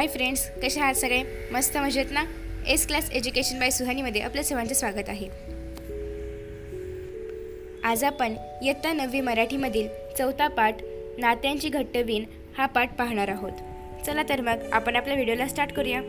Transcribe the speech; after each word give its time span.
Hi 0.00 0.08
friends 0.08 0.50
कसे 0.62 0.80
आहात 0.80 0.94
सगळे? 0.94 1.22
मस्त 1.52 1.78
मजेत 1.78 2.04
ना? 2.10 2.24
एस 2.66 2.86
क्लास 2.86 3.10
एज्युकेशन 3.10 3.58
बाय 3.58 3.70
सुहानीमध्ये 3.70 4.20
आपल्या 4.20 4.44
सर्वांचे 4.44 4.74
स्वागत 4.74 5.08
आहे. 5.08 5.26
आज 7.84 8.04
आपण 8.04 8.34
इयत्ता 8.62 8.92
नववी 8.92 9.20
मराठीमधील 9.20 9.88
चौथा 10.18 10.48
पाठ 10.48 10.76
नात्यांची 11.18 11.68
घट्ट 11.68 11.96
विण 11.96 12.24
हा 12.58 12.66
पाठ 12.66 12.98
पाहणार 12.98 13.28
आहोत. 13.28 13.52
चला 14.06 14.22
तर 14.28 14.40
मग 14.40 14.56
आपण 14.72 14.96
आपल्या 14.96 15.14
व्हिडिओला 15.14 15.48
स्टार्ट 15.48 15.72
करूया. 15.72 16.00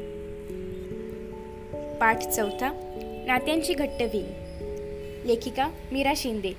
पाठ 2.02 2.20
चौथा 2.20 2.72
नात्यांची 3.28 3.74
घट्ट 3.74 4.02
विण 4.02 4.26
लेखिका 5.26 5.70
मीरा 5.92 6.14
शिंदे. 6.16 6.54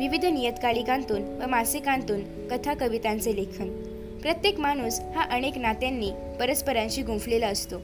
विविध 0.00 0.24
नियतकालिकांतून 0.24 1.22
व 1.22 1.46
मासिकांतून 1.46 2.48
कथा 2.48 2.74
कवितांचे 2.74 3.36
लेखन. 3.36 3.93
प्रत्येक 4.24 4.60
माणूस 4.60 5.00
हा 5.00 5.22
अनेक 5.22 5.58
नात्यांनी 5.58 6.10
परस्परांशी 6.40 7.02
गुंफलेला 7.02 7.46
असतो. 7.46 7.76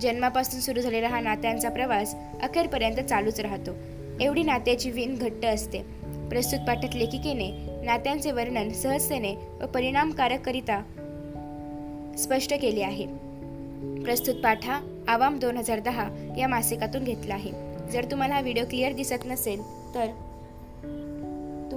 जन्मापासून 0.00 0.60
सुरू 0.60 0.80
झालेला 0.80 1.08
हा 1.08 1.20
नात्यांचा 1.20 1.68
प्रवास 1.68 2.14
अखेरपर्यंत 2.42 2.96
चालूच 2.96 3.40
राहतो. 3.40 3.70
एवढी 4.20 4.42
नात्याची 4.42 4.90
विण 4.90 5.14
घट्ट 5.14 5.46
असते. 5.46 5.78
प्रस्तुत 6.28 6.58
पाठात 6.58 6.94
लेखिकेने 6.94 7.50
नात्यांचे 7.84 8.32
वर्णन 8.32 8.72
सहजतेने 8.72 9.34
व 9.60 9.66
परिणामकारकरिता 9.66 10.82
स्पष्ट 12.18 12.54
केले 12.54 12.82
आहे. 12.82 13.06
प्रस्तुत 14.04 14.34
पाठ 14.34 14.64
हा 14.64 15.04
आवाम 15.08 15.38
दोन 15.38 15.56
हजार 15.56 15.78
दहा 15.78 16.34
या 16.38 16.48
मासिकातून 16.48 17.04
घेतला 17.04 17.34
आहे. 17.34 17.50
जर 17.92 18.04
तुम्हाला 18.10 18.34
हा 18.34 18.40
व्हिडिओ 18.40 18.64
क्लिअर 18.64 18.92
दिसत 18.92 19.26
नसेल 19.26 19.62
तर 19.94 20.06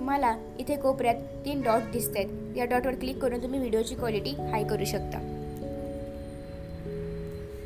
तुम्हाला 0.01 0.35
इथे 0.59 0.75
कोपऱ्यात 0.75 1.15
तीन 1.45 1.61
डॉट 1.61 1.81
दिसत 1.91 2.11
आहेत 2.15 2.57
या 2.57 2.65
डॉटवर 2.65 2.95
क्लिक 2.95 3.17
करून 3.17 3.43
तुम्ही 3.43 3.59
व्हिडिओची 3.59 3.95
क्वालिटी 3.95 4.29
हाय 4.29 4.63
करू 4.63 4.85
शकता. 4.85 5.17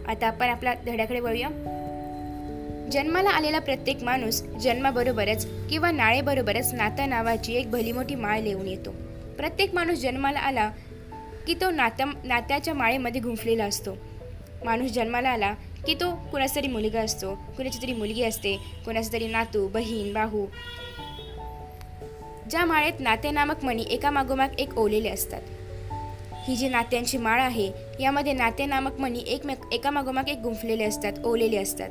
आता 0.07 0.27
आपण 0.27 0.49
आपल्या 0.49 0.73
धड्याकडे 0.73 1.19
वळूया. 1.19 1.47
जन्माला 2.91 3.29
आलेला 3.29 3.59
प्रत्येक 3.59 4.03
माणूस 4.03 4.41
जन्माबरोबरच 4.41 5.47
किंवा 5.69 5.91
नाळेबरोबरच 5.91 6.73
नाता 6.73 7.05
नावाची 7.05 7.53
एक 7.53 7.71
भली 7.71 7.91
मोठी 7.91 8.15
माळ 8.15 8.39
लिहून 8.39 8.67
येतो. 8.67 8.91
प्रत्येक 9.37 9.75
माणूस 9.75 9.99
जन्माला 9.99 10.39
आला 10.39 10.71
की 11.47 11.53
तो 11.53 11.69
नात्या 11.69 12.05
नात्याच्या 12.23 12.73
माळेमध्ये 12.73 13.21
गुंफलेला 13.21 13.65
असतो. 13.65 13.97
माणूस 14.65 14.91
जन्माला 14.91 15.29
आला 15.29 15.53
की 15.87 15.93
तो 15.93 16.15
कुणाचा 16.31 16.55
तरी 16.55 16.67
मुलगा 16.67 17.01
असतो. 17.01 17.35
कुणाची 17.35 17.79
तरी 17.81 17.93
मुलगी 17.93 18.23
असते. 18.23 18.57
कुणाचा 18.85 19.13
तरी 19.13 19.27
नातू 19.27 19.67
बहीण 19.67 20.13
बाहू 20.13 20.45
ज्या 22.49 22.65
माळेत 22.65 22.93
नातेनामक 22.99 23.63
मणी 23.63 23.83
एका 23.89 24.09
मागोमाग 24.09 24.59
एक 24.59 24.77
ओलेले 24.77 25.09
असतात. 25.09 25.41
ही 26.47 26.55
जी 26.55 26.69
नात्यांची 26.69 27.17
माळ 27.17 27.41
आहे 27.41 27.71
यामध्ये 27.99 28.33
नातेनामक 28.33 28.99
मणी 28.99 29.19
एकमेक 29.27 29.57
एका 29.71 29.89
मागोमाग 29.89 30.29
एक 30.29 30.37
गुंफलेले 30.37 30.83
असतात 30.83 31.13
ओलेले 31.23 31.57
असतात. 31.57 31.89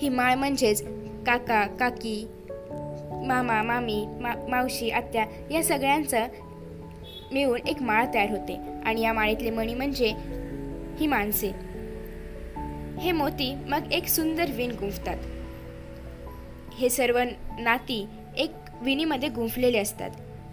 ही 0.00 0.08
माळ 0.08 0.34
म्हणजेच 0.34 0.82
काका 1.26 1.66
काकी 1.66 2.26
मामा 3.26 3.62
मामी 3.62 4.06
मा 4.20 4.34
मावशी 4.48 4.90
आत्या 4.90 5.24
या 5.50 5.62
सगळ्यांचं 5.62 6.26
मिळून 7.32 7.60
एक 7.66 7.82
माळ 7.82 8.04
तयार 8.14 8.30
होते 8.30 8.56
आणि 8.86 9.00
या 9.00 9.12
माळेतले 9.12 9.50
मणी 9.50 9.74
म्हणजे 9.74 10.14
ही 10.98 11.06
माणसे. 11.06 11.50
हे 13.00 13.12
मोती 13.12 13.54
मग 13.54 13.92
एक 13.92 14.06
सुंदर 14.06 14.44
विण 14.50 14.70
गुंफतात. 14.70 15.16
हे 16.78 16.88
सर्व 16.88 17.20
नाती 17.58 18.06
एक 18.36 18.50
विणीमध्ये 18.82 19.28
गुंफलेले 19.28 19.78
असतात. 19.78 20.10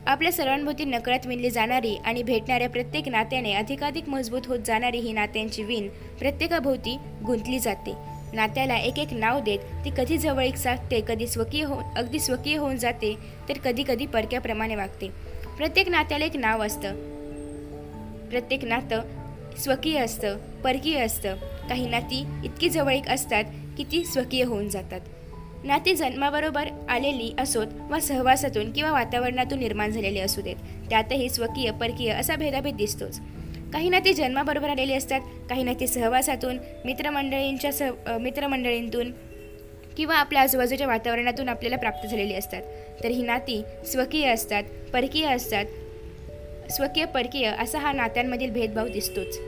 आपल्या 0.08 0.32
सर्वांभोवती 0.32 0.86
नकळत 0.86 1.26
विणली 1.26 1.50
जाणारी 1.50 1.96
आणि 1.96 2.24
भेटणाऱ्या 2.24 2.70
प्रत्येक 2.70 3.10
नात्याने 3.10 3.54
अधिकाधिक 3.54 4.10
मजबूत 4.10 4.42
होत 4.46 4.60
जाणारी 4.66 5.00
ही 5.00 5.14
नात्यांची 5.14 5.64
विण 5.64 5.88
प्रत्येकाभोवती 6.20 6.98
गुंतली 7.26 7.60
जाते. 7.60 7.94
नात्याला 8.34 8.78
एक 8.78 9.00
एक 9.00 9.14
नाव 9.14 9.40
देत 9.40 9.60
ती 9.86 9.90
कधी 9.98 10.18
जवळीक 10.18 10.56
साधते 10.56 11.02
कधी 11.08 11.28
स्वकीय 11.28 11.64
होऊन 11.64 11.84
अगदी 11.96 12.20
स्वकीय 12.20 12.58
होऊन 12.58 12.78
जाते 12.78 13.16
तर 13.50 13.58
कधी 13.58 13.84
कधी 13.88 14.06
परक्याप्रमाणे 14.06 14.76
वागते. 14.76 15.10
प्रत्येक 15.58 15.90
नात्याला 15.90 16.26
एक 16.26 16.38
नाव 16.38 16.66
असतं. 16.66 16.96
प्रत्येक 18.30 18.66
नातं 18.66 19.02
स्वकीय 19.58 20.00
असतं 20.00 20.38
परकीय 20.38 21.00
असतं. 21.00 21.36
काही 21.70 21.90
नाती 21.90 22.26
इतकी 22.46 22.70
जवळीक 22.70 23.08
असतात 23.08 23.44
की 23.78 23.84
ती 23.84 24.06
स्वकीय 24.06 24.44
होऊन 24.44 24.70
जातात. 24.70 25.02
नाती 25.66 25.94
जन्माबरोबर 25.94 26.68
आलेली 26.90 27.34
असोत 27.40 27.68
वा 27.90 28.00
सहवासातून 28.00 28.72
किंवा 28.72 28.92
वातावरणातून 28.92 29.60
निर्माण 29.60 29.92
झालेली 29.92 30.20
असू 30.20 30.42
देत. 30.42 30.56
त्यातही 30.90 31.30
स्वकीय 31.30 31.72
परकीय 31.72 32.12
असा 32.12 32.36
भेदाभेद 32.36 32.76
दिसतोच. 32.76 33.20
काही 33.74 33.90
नाती 33.90 34.14
जन्माबरोबर 34.14 34.70
आलेली 34.70 34.94
असतात 34.94 35.22
काही 35.50 35.64
नाती 35.64 35.88
सहवासातून 35.88 36.58
मित्रमंडळींच्या 36.86 37.74
सह 37.74 38.18
मित्रमंडळींतून 38.18 39.12
किंवा 39.98 40.16
आपल्या 40.16 40.42
आजूबाजूच्या 40.42 40.88
वातावरणातून 40.88 41.50
आपल्याला 41.50 41.78
प्राप्त 41.78 42.08
झालेली 42.08 42.34
असतात. 42.34 42.62
तर 43.04 43.10
ही 43.10 43.24
नाती 43.24 43.62
स्वकीय 43.86 44.28
असतात 44.28 44.64
परकीय 44.94 45.28
असतात. 45.28 45.66
स्वकीय 46.72 47.06
परकीय 47.06 47.48
असा 47.48 47.80
हा 47.80 47.92
नात्यांमधील 47.92 48.52
भेदभाव 48.52 48.88
दिसतोच. 48.88 49.40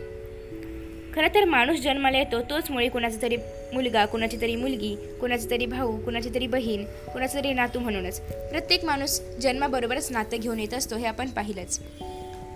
खरं 1.17 1.27
तर 1.35 1.45
माणूस 1.45 1.79
जन्माला 1.79 2.17
येतो 2.17 2.41
तोच 2.41 2.71
मुळे 2.71 2.89
कुणाचा 2.89 3.21
तरी 3.21 3.37
मुलगा 3.73 4.05
कुणाची 4.05 4.37
तरी 4.41 4.55
मुलगी 4.55 4.95
कुणाचा 5.21 5.49
तरी 5.51 5.65
भाऊ 5.65 5.97
कुणाची 5.97 6.29
तरी 6.35 6.47
बहीण 6.47 6.83
कुणाचा 6.83 7.39
तरी 7.39 7.53
नातू 7.53 7.79
म्हणूनच. 7.79 8.21
प्रत्येक 8.21 8.85
माणूस 8.85 9.21
जन्माबरोबरच 9.21 10.11
नातं 10.11 10.37
घेऊन 10.37 10.59
येत 10.59 10.73
असतो 10.73 10.97
हे 10.97 11.05
आपण 11.05 11.29
पाहिलंच. 11.29 11.79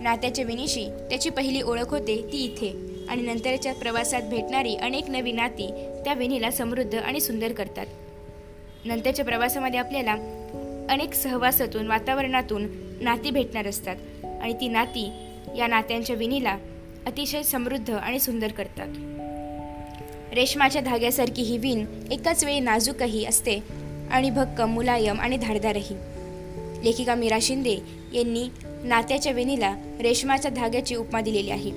नात्याच्या 0.01 0.45
विनीशी 0.45 0.85
त्याची 1.09 1.29
पहिली 1.29 1.61
ओळख 1.61 1.89
होते 1.89 2.29
ती 2.31 2.37
इथे. 2.37 2.73
आणि 3.09 3.21
नंतरच्या 3.21 3.73
प्रवासात 3.73 4.21
भेटणारी 4.21 4.75
अनेक 4.75 5.09
नवी 5.09 5.31
नाती 5.31 5.67
त्या 6.03 6.13
विणीला 6.13 6.51
समृद्ध 6.51 6.95
आणि 6.95 7.19
सुंदर 7.19 7.51
करतात. 7.51 7.85
नंतरच्या 8.85 9.25
प्रवासामध्ये 9.25 9.79
आपल्याला 9.79 10.13
अनेक 10.89 11.13
सहवासातून 11.13 11.87
वातावरणातून 11.87 12.67
नाती 13.01 13.31
भेटणार 13.31 13.67
असतात. 13.67 13.95
आणि 14.41 14.53
ती 14.53 14.67
नाती 14.67 15.11
या 15.57 15.67
नात्यांच्या 15.67 16.15
विणीला 16.15 16.57
अतिशय 17.05 17.43
समृद्ध 17.43 17.91
आणि 17.91 18.19
सुंदर 18.19 18.47
करतात. 18.47 18.87
रेशमाच्या 20.33 20.81
धाग्यासारखी 20.81 21.41
ही 21.41 21.57
विण 21.57 21.85
एकाच 22.11 22.43
वेळी 22.43 22.59
नाजूकही 22.59 23.25
असते 23.25 23.59
आणि 24.11 24.29
भक्कम 24.29 24.69
मुलायम 24.69 25.19
आणि 25.19 25.37
धारदारही 25.37 25.95
लेखिका 26.83 27.15
मीरा 27.15 27.37
शिंदे 27.41 27.77
यांनी 28.13 28.49
नात्याच्या 28.83 29.31
विणीला 29.31 29.75
रेशमाच्या 30.01 30.51
धाग्याची 30.51 30.95
उपमा 30.95 31.21
दिलेली 31.21 31.49
आहे. 31.49 31.71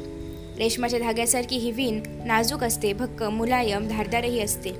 रेशमाच्या 0.59 0.99
धाग्यासारखी 0.99 1.57
ही 1.57 1.71
विण 1.71 2.01
नाजूक 2.27 2.65
असते 2.65 2.93
भक्कम 2.93 3.37
मुलायम 3.37 3.89
धारदारही 3.89 4.41
असते. 4.41 4.71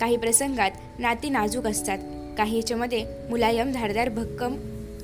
काही 0.00 0.16
प्रसंगात 0.16 0.70
नाती 0.98 1.30
नाजूक 1.30 1.66
असतात 1.66 1.98
काही 2.38 2.56
याच्यामध्ये 2.56 3.04
मुलायम 3.30 3.72
धारदार 3.72 4.08
भक्कम 4.08 4.56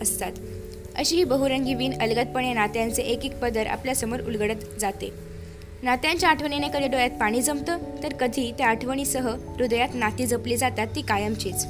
असतात. 0.02 0.32
अशी 0.96 1.16
ही 1.16 1.24
बहुरंगी 1.24 1.74
विण 1.74 1.98
अलगदपणे 2.00 2.52
नात्यांचे 2.52 3.02
एक 3.02 3.24
एक 3.24 3.38
पदर 3.38 3.66
आपल्यासमोर 3.66 4.20
उलगडत 4.20 4.80
जाते. 4.80 5.12
नात्यांच्या 5.82 6.28
आठवणीने 6.28 6.68
कधी 6.68 6.88
डोळ्यात 6.88 7.10
पाणी 7.10 7.42
जमतं 7.42 7.78
तर 8.02 8.12
कधी 8.12 8.52
त्या 8.58 8.68
आठवणीसह 8.68 9.28
हृदयात 9.28 9.88
नाती 9.94 10.26
जपली 10.26 10.56
जातात 10.56 10.86
ती 10.86 11.02
कायमचीच. 11.02 11.66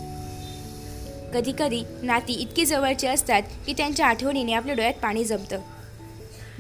कधी 1.35 1.53
कधी 1.59 1.83
नाती 2.03 2.33
इतकी 2.33 2.65
जवळची 2.65 3.07
असतात 3.07 3.43
की 3.67 3.73
त्यांच्या 3.73 4.07
आठवणीने 4.07 4.53
आपल्या 4.53 4.75
डोळ्यात 4.75 4.95
पाणी 4.95 5.25
जमतं. 5.25 5.61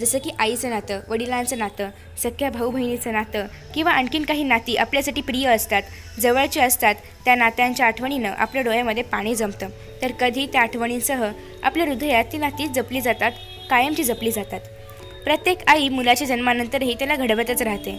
जसं 0.00 0.18
की 0.18 0.30
आईचं 0.38 0.70
नातं 0.70 1.00
वडिलांचं 1.08 1.58
नातं 1.58 1.90
सख्या 2.18 2.50
भाऊ 2.50 2.70
बहिणीचं 2.70 3.12
नातं 3.12 3.46
किंवा 3.74 3.92
आणखीन 3.92 4.24
काही 4.24 4.42
नाती 4.42 4.76
आपल्यासाठी 4.76 5.20
प्रिय 5.20 5.48
असतात 5.48 5.82
जवळचे 6.20 6.60
असतात 6.60 6.94
त्या 7.24 7.34
नात्यांच्या 7.34 7.86
आठवणीनं 7.86 8.32
आपल्या 8.38 8.62
डोळ्यामध्ये 8.62 9.02
पाणी 9.02 9.34
जमतं. 9.34 9.68
तर 10.02 10.12
कधी 10.12 10.46
त्या 10.46 10.60
आठवणींसह 10.60 11.24
आपल्या 11.62 11.86
हृदयात 11.86 12.24
ती 12.24 12.38
नाती 12.38 12.66
जपली 12.66 13.00
जातात 13.00 13.32
कायमची 13.70 14.04
जपली 14.04 14.30
जातात. 14.30 14.60
प्रत्येक 15.24 15.58
आई 15.66 15.88
मुलाच्या 15.88 16.26
जन्मानंतरही 16.26 16.94
त्याला 16.94 17.16
घडवतच 17.16 17.62
राहते. 17.62 17.98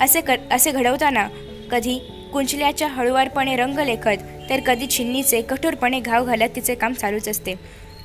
असे 0.00 0.20
कर 0.20 0.36
असे 0.50 0.70
घडवताना 0.70 1.28
कधी 1.70 1.98
कुंचल्याच्या 2.32 2.88
हळुवारपणे 2.88 3.56
रंग 3.56 3.78
लेखत 3.78 4.22
तर 4.50 4.60
कधी 4.60 4.86
छिन्नीचे 4.86 5.42
कठोरपणे 5.42 6.00
घाव 6.00 6.24
घालत 6.24 6.56
तिचे 6.56 6.74
काम 6.74 6.92
चालूच 6.92 7.28
असते. 7.28 7.54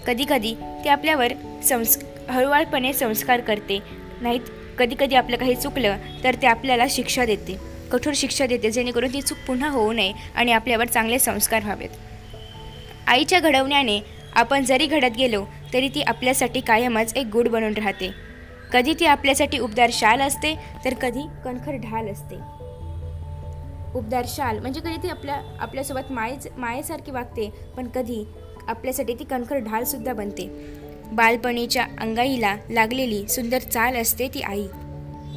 कधीकधी 0.07 0.53
ती 0.83 0.89
आपल्यावर 0.89 1.33
संस् 1.63 1.97
हळूवारपणे 2.29 2.93
संस्कार 2.93 3.41
करते. 3.41 3.79
नाहीत 4.21 4.41
कधीकधी 4.77 5.15
आपलं 5.15 5.37
काही 5.37 5.55
चुकलं 5.55 5.97
तर 6.23 6.35
ते 6.35 6.47
आपल्याला 6.47 6.85
शिक्षा 6.89 7.25
देते. 7.25 7.57
कठोर 7.91 8.13
शिक्षा 8.15 8.45
देते 8.45 8.71
जेणेकरून 8.71 9.13
ती 9.13 9.21
चूक 9.21 9.37
पुन्हा 9.47 9.69
होऊ 9.69 9.93
नये 9.93 10.13
आणि 10.35 10.51
आपल्यावर 10.51 10.85
चांगले 10.85 11.19
संस्कार 11.19 11.63
व्हावेत. 11.63 11.89
आईच्या 13.07 13.39
घडवण्याने 13.39 13.99
आपण 14.35 14.63
जरी 14.63 14.85
घडत 14.85 15.17
गेलो 15.17 15.45
तरी 15.73 15.89
ती 15.89 16.01
आपल्यासाठी 16.01 16.59
कायमच 16.59 17.13
एक 17.15 17.25
गुड 17.25 17.47
बनून 17.47 17.73
राहते. 17.73 18.11
कधी 18.73 18.93
ती 18.99 19.05
आपल्यासाठी 19.05 19.59
उबदार 19.59 19.89
शाल 19.93 20.21
असते 20.21 20.55
तर 20.85 20.93
कधी 20.93 21.21
कणखर 21.45 21.75
ढाल 21.75 22.07
असते. 22.07 22.35
उबदार 23.95 24.25
शाल 24.27 24.59
म्हणजे 24.59 24.79
कधी 24.79 25.03
ती 25.03 25.09
आपल्या 25.09 25.41
आपल्यासोबत 25.59 26.11
मायेच 26.11 26.47
मायेसारखी 26.57 27.11
वागते 27.11 27.49
पण 27.77 27.87
कधी 27.87 28.23
आपल्यासाठी 28.67 29.13
ती 29.13 29.23
कणखर 29.23 29.57
ढालसुद्धा 29.57 30.13
बनते. 30.13 30.47
बालपणीच्या 31.11 31.85
अंगाईला 31.99 32.55
लागलेली 32.69 33.27
सुंदर 33.27 33.57
चाल 33.57 33.95
असते 33.95 34.27
ती 34.27 34.41
आई. 34.41 34.67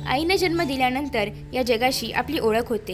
आईने 0.07 0.37
जन्म 0.37 0.63
दिल्यानंतर 0.63 1.29
या 1.53 1.63
जगाशी 1.63 2.13
आपली 2.13 2.39
ओळख 2.39 2.69
होते. 2.69 2.93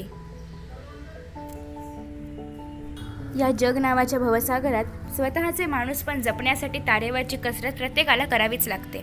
या 3.39 3.51
जग 3.59 3.79
नावाच्या 3.79 4.19
भवसागरात 4.19 4.85
स्वतःचे 5.15 5.67
माणूस 5.67 6.03
पण 6.03 6.23
जपण्यासाठी 6.23 6.79
तारेवरची 6.79 7.37
कसरत 7.37 7.73
प्रत्येकाला 7.73 8.25
करावीच 8.25 8.69
लागते. 8.69 8.99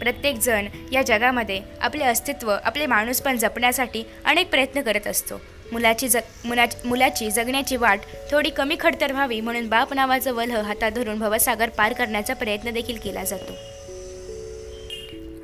प्रत्येकजण 0.00 0.66
या 0.92 1.02
जगामध्ये 1.02 1.60
आपले 1.80 2.04
अस्तित्व 2.04 2.56
आपले 2.64 2.86
माणूस 2.86 3.20
पण 3.20 3.36
जपण्यासाठी 3.36 4.04
अनेक 4.24 4.50
प्रयत्न 4.50 4.80
करत 4.80 5.06
असतो. 5.06 5.34
मुलाची 5.72 6.08
जग 6.08 6.20
मुला 6.44 6.66
मुलाची 6.84 7.30
जगण्याची 7.30 7.76
वाट 7.76 8.00
थोडी 8.30 8.50
कमी 8.50 8.76
खडतर 8.80 9.12
व्हावी 9.12 9.40
म्हणून 9.40 9.68
बाप 9.68 9.94
नावाचं 9.94 10.32
वल्ह 10.32 10.60
हातात 10.60 10.92
धरून 10.92 11.18
भवसागर 11.18 11.68
पार 11.68 11.92
करण्याचा 11.92 12.34
प्रयत्न 12.34 12.70
देखील 12.70 12.98
केला 12.98 13.24
जातो. 13.24 13.52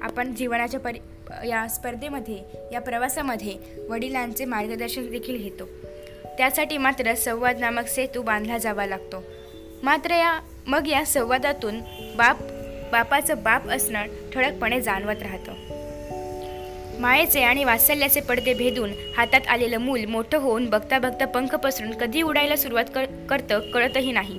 आपण 0.02 0.34
जीवनाच्या 0.34 0.80
परि 0.80 0.98
या 1.48 1.68
स्पर्धेमध्ये 1.68 2.38
या 2.72 2.80
प्रवासामध्ये 2.80 3.56
वडिलांचे 3.88 4.44
मार्गदर्शन 4.44 5.10
देखील 5.10 5.36
घेतो. 5.36 5.64
त्यासाठी 6.38 6.78
मात्र 6.78 7.14
संवाद 7.14 7.58
नामक 7.58 7.86
सेतू 7.86 8.22
बांधला 8.22 8.58
जावा 8.58 8.86
लागतो. 8.86 9.24
मात्र 9.82 10.10
या 10.10 10.40
मग 10.66 10.88
या 10.88 11.04
संवादातून 11.04 11.80
बाप 12.16 12.36
बापाचं 12.92 13.42
बाप 13.42 13.68
असणं 13.68 14.06
ठळकपणे 14.34 14.80
जाणवत 14.80 15.22
राहतं. 15.22 15.79
मायेचे 16.98 17.42
आणि 17.42 17.64
वात्सल्याचे 17.64 18.20
पडदे 18.20 18.54
भेदून 18.54 18.90
हातात 19.16 19.40
आलेलं 19.48 19.78
मूल 19.78 20.04
मोठं 20.04 20.38
होऊन 20.38 20.70
बघता 20.70 20.98
बघता 20.98 21.26
पंख 21.26 21.54
पसरून 21.54 21.90
कधी 21.90 22.22
उडायला 22.22 22.56
सुरुवात 22.56 22.84
कर 22.94 23.04
करतं 23.28 23.70
कळतही 23.70 24.12
नाही. 24.12 24.38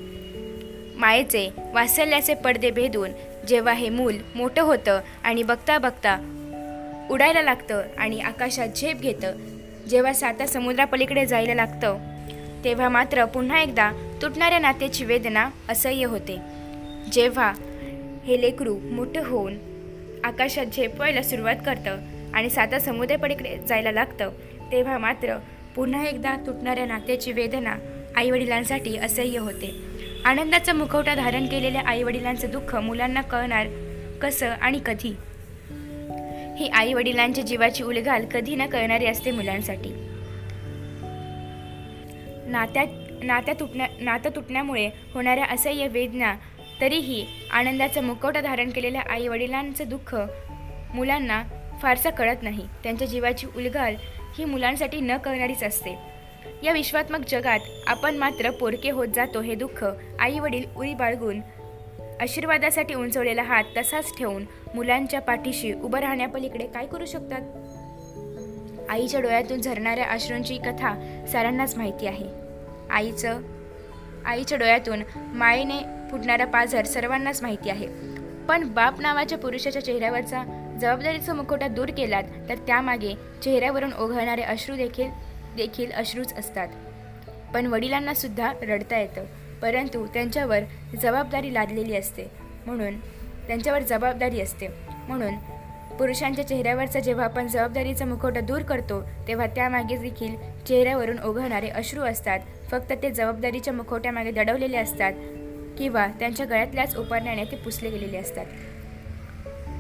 मायेचे 0.96 1.50
वात्सल्याचे 1.74 2.34
पडदे 2.34 2.72
भेदून 2.72 3.10
जेव्हा 3.48 3.74
हे 3.74 3.90
मूल 3.90 4.16
मोठं 4.36 4.62
होतं 4.62 5.00
आणि 5.24 5.44
बघता 5.44 5.78
बघता 5.78 6.18
उडायला 7.10 7.42
लागतं 7.42 7.82
आणि 7.98 8.20
आकाशात 8.20 8.68
झेप 8.76 9.02
घेतं 9.02 9.32
जेव्हा 9.90 10.14
साता 10.14 10.46
समुद्रापलीकडे 10.46 11.26
जायला 11.26 11.54
लागतं 11.54 11.98
तेव्हा 12.64 12.90
मात्र 12.90 13.26
पुन्हा 13.26 13.62
एकदा 13.62 13.92
तुटणाऱ्या 14.22 14.60
नात्याची 14.60 15.06
वेदना 15.06 15.50
असह्य 15.70 16.06
होते. 16.06 16.38
जेव्हा 17.12 17.54
हे 18.28 18.42
लेकरू 18.42 18.78
मोठं 18.80 19.26
होऊन 19.26 19.58
आकाशात 20.24 20.66
झेपवायला 20.66 21.22
सुरुवात 21.22 21.56
करतं 21.66 21.98
आणि 22.34 22.50
साता 22.50 22.80
समुद्रापलीकडे 22.80 23.58
जायला 23.68 23.92
लागतं. 23.92 24.30
तेव्हा 24.72 24.98
मात्र 24.98 25.38
पुन्हा 25.76 26.06
एकदा 26.06 26.36
तुटणाऱ्या 26.36 26.86
नात्याची 26.86 27.32
वेदना 27.32 27.76
आईवडिलांसाठी 28.16 28.98
असह्य 28.98 29.40
होते. 29.40 29.82
आनंदाचा 30.26 30.74
मुखवटा 30.74 31.16
धारण 31.16 31.46
केलेल्या 31.46 31.82
आईवडिलांचं 31.86 32.50
दुःख 32.52 32.76
मुलांना 32.76 33.22
कळणार 33.22 33.68
कसं 34.22 34.50
आणि 34.50 34.80
कधी? 34.86 35.16
ही 36.58 36.68
आईवडिलांच्या 36.68 37.44
जीवाची 37.44 37.84
उलघाल 37.84 38.26
कधी 38.26 38.56
न 38.56 38.66
कळणारी 38.66 39.06
असते 39.06 39.32
मुलांसाठी. 39.32 39.90
नात्या 42.48 42.84
नात्या 43.24 43.54
तुटण्या 43.60 43.88
नातं 44.00 44.30
तुटण्यामुळे 44.30 44.90
होणाऱ्या 45.14 45.46
असह्य 45.46 45.88
वेदना 45.88 46.36
तरीही 46.82 47.26
आनंदाचा 47.52 48.02
मुखवटा 48.02 48.42
धारण 48.42 48.70
केलेल्या 48.70 49.02
आईवडिलांचं 49.10 49.84
दुःख 49.88 50.16
मुलांना 50.94 51.44
फारसा 51.82 52.10
कळत 52.10 52.36
नाही. 52.42 52.68
त्यांच्या 52.84 53.08
जीवाची 53.08 53.48
उलघाल 53.56 53.96
ही 54.38 54.46
मुलांसाठी 54.46 55.02
न 55.02 55.18
कळणारीच 55.18 55.64
असते. 55.64 55.98
या 56.64 56.74
विश्वात्मक 56.74 57.20
जगात 57.30 57.60
आपण 57.88 58.16
मात्र 58.16 58.50
पोरके 58.50 58.90
होत 58.90 59.08
जातो 59.16 59.42
हे 59.42 59.56
दुःख 59.56 59.86
आई 60.20 60.40
वडील 60.40 60.64
उरी 60.78 60.94
बाळगून 60.94 61.42
आशीर्वादासाठी 62.22 62.94
उंचवलेला 62.94 63.44
हात 63.44 63.64
तसाच 63.78 64.18
ठेवून 64.18 64.46
मुलांच्या 64.76 65.22
पाठीशी 65.22 65.74
उभं 65.74 66.00
राहण्यापलीकडे 66.00 66.68
काय 66.68 66.86
करू 66.86 67.06
शकतात? 67.06 67.42
आईच्या 68.90 69.20
डोळ्यातून 69.20 69.62
झरणाऱ्या 69.62 70.06
अश्रूंची 70.06 70.58
कथा 70.58 71.24
सारांनाच 71.32 71.78
माहिती 71.78 72.08
आहे. 72.08 72.26
आईचं 72.90 73.42
आईच्या 74.26 74.58
डोळ्यातून 74.58 75.04
मायेने 75.16 75.80
फुटणारा 76.12 76.46
पाझर 76.46 76.86
सर्वांनाच 76.86 77.42
माहिती 77.42 77.70
आहे. 77.70 77.88
पण 78.48 78.74
बाप 78.74 79.02
नावाच्या 79.02 79.38
पुरुषाच्या 79.38 79.86
चेहऱ्यावरचा 79.86 80.61
जबाबदारीचा 80.82 81.34
मुखवटा 81.34 81.68
दूर 81.68 81.90
केलात 81.90 82.24
तर 82.50 82.56
त्यामागे 82.56 83.14
चेहऱ्यावरून 83.44 83.94
ओघळणारे 83.94 84.42
अश्रू 84.42 84.76
देखील 84.76 85.10
देखील 85.56 85.92
अश्रूच 85.92 86.34
असतात. 86.34 86.68
पण 87.54 87.66
वडिलांना 87.66 88.14
सुद्धा 88.14 88.54
रडता 88.62 89.00
येतं 89.00 89.26
परंतु 89.62 90.06
त्यांच्यावर 90.08 90.60
जबाबदारी 91.02 91.54
लादलेली 91.54 91.96
असते. 91.96 92.26
म्हणून 92.66 93.00
त्यांच्यावर 93.48 93.82
जबाबदारी 93.82 94.42
असते. 94.42 94.68
म्हणून 95.08 95.36
पुरुषांच्या 95.98 96.48
चेहऱ्यावरचा 96.48 97.00
जेव्हा 97.00 97.26
आपण 97.26 97.48
जबाबदारीचा 97.48 98.06
मुखवटा 98.06 98.40
दूर 98.40 98.62
करतो 98.62 99.02
तेव्हा 99.28 99.48
त्यामागे 99.48 99.98
देखील 99.98 100.36
चेहऱ्यावरून 100.68 101.20
ओघळणारे 101.20 101.70
अश्रू 101.70 102.02
असतात. 102.02 102.40
फक्त 102.72 102.94
ते 103.04 103.10
जबाबदारीच्या 103.10 103.74
मुखवट्यामागे 103.74 104.32
दडवलेले 104.32 104.78
असतात 104.78 105.14
किंवा 105.78 106.08
त्यांच्या 106.20 106.46
गळ्यातल्याच 106.46 106.98
उपरण्याने 106.98 107.44
ते 107.44 107.56
पुसले 107.56 107.90
गेलेले 107.90 108.18
असतात. 108.18 108.46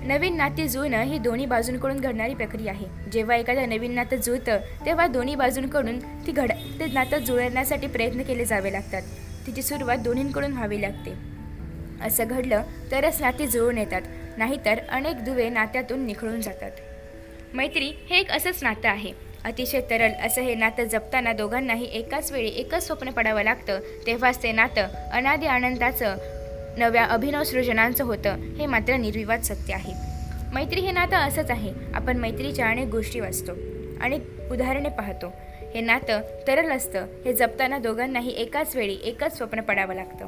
नवीन 0.03 0.35
नाते 0.37 0.67
जुळणं 0.67 1.01
ही 1.01 1.17
दोन्ही 1.17 1.45
बाजूंकडून 1.45 1.99
घडणारी 1.99 2.33
प्रक्रिया 2.33 2.73
आहे. 2.73 2.85
जेव्हा 3.11 3.35
एखादं 3.35 3.69
नवीन 3.69 3.91
नातं 3.91 4.15
जुळतं 4.15 4.59
तेव्हा 4.85 5.07
दोन्ही 5.07 5.35
बाजूंकडून 5.35 5.99
ती 6.27 6.31
घड 6.31 6.51
ते 6.79 6.85
नातं 6.93 7.17
जुळण्यासाठी 7.17 7.87
प्रयत्न 7.87 8.21
केले 8.21 8.45
जावे 8.45 8.71
लागतात. 8.71 9.01
तिची 9.47 9.61
सुरुवात 9.61 9.97
दोन्हींकडून 9.97 10.53
व्हावी 10.53 10.81
लागते. 10.81 11.13
असं 12.05 12.27
घडलं 12.27 12.63
तरच 12.91 13.21
नाते 13.21 13.47
जुळून 13.47 13.77
येतात 13.77 14.01
नाहीतर 14.37 14.79
अनेक 14.89 15.23
दुवे 15.23 15.49
नात्यातून 15.49 16.05
निखळून 16.05 16.41
जातात. 16.41 16.71
मैत्री 17.53 17.91
हे 18.09 18.19
एक 18.19 18.31
असंच 18.31 18.63
नातं 18.63 18.89
आहे. 18.89 19.13
अतिशय 19.45 19.81
तरल 19.89 20.11
असं 20.25 20.41
हे 20.41 20.55
नातं 20.55 20.83
जपताना 20.83 21.33
दोघांनाही 21.33 21.85
एकाच 21.85 22.31
वेळी 22.31 22.49
एकच 22.49 22.85
स्वप्न 22.87 23.09
पडावं 23.09 23.43
लागतं 23.43 23.79
तेव्हाच 24.07 24.43
ते 24.43 24.51
नातं 24.51 24.87
अनादी 25.11 25.45
आनंदाचं 25.45 26.17
नव्या 26.77 27.05
अभिनव 27.05 27.43
सृजनांचं 27.43 28.03
होतं 28.03 28.35
हे 28.35 28.65
मात्र 28.65 28.97
निर्विवाद 28.97 29.41
सत्य 29.41 29.73
आहे. 29.73 29.93
मैत्री 30.53 30.81
हे 30.81 30.91
नातं 30.91 31.15
असंच 31.15 31.51
आहे 31.51 31.73
आपण 31.93 32.17
मैत्रीच्या 32.17 32.67
अनेक 32.67 32.87
गोष्टी 32.87 33.19
वाचतो 33.19 33.51
अनेक 34.01 34.21
उदाहरणे 34.51 34.89
पाहतो. 34.89 35.33
हे 35.73 35.81
नातं 35.81 36.21
तरल 36.47 36.71
असतं 36.71 37.05
हे 37.25 37.33
जपताना 37.33 37.77
दोघांनाही 37.77 38.31
एकाच 38.31 38.75
वेळी 38.75 38.97
एकच 39.03 39.37
स्वप्न 39.37 39.61
पडावं 39.61 39.93
लागतं. 39.93 40.25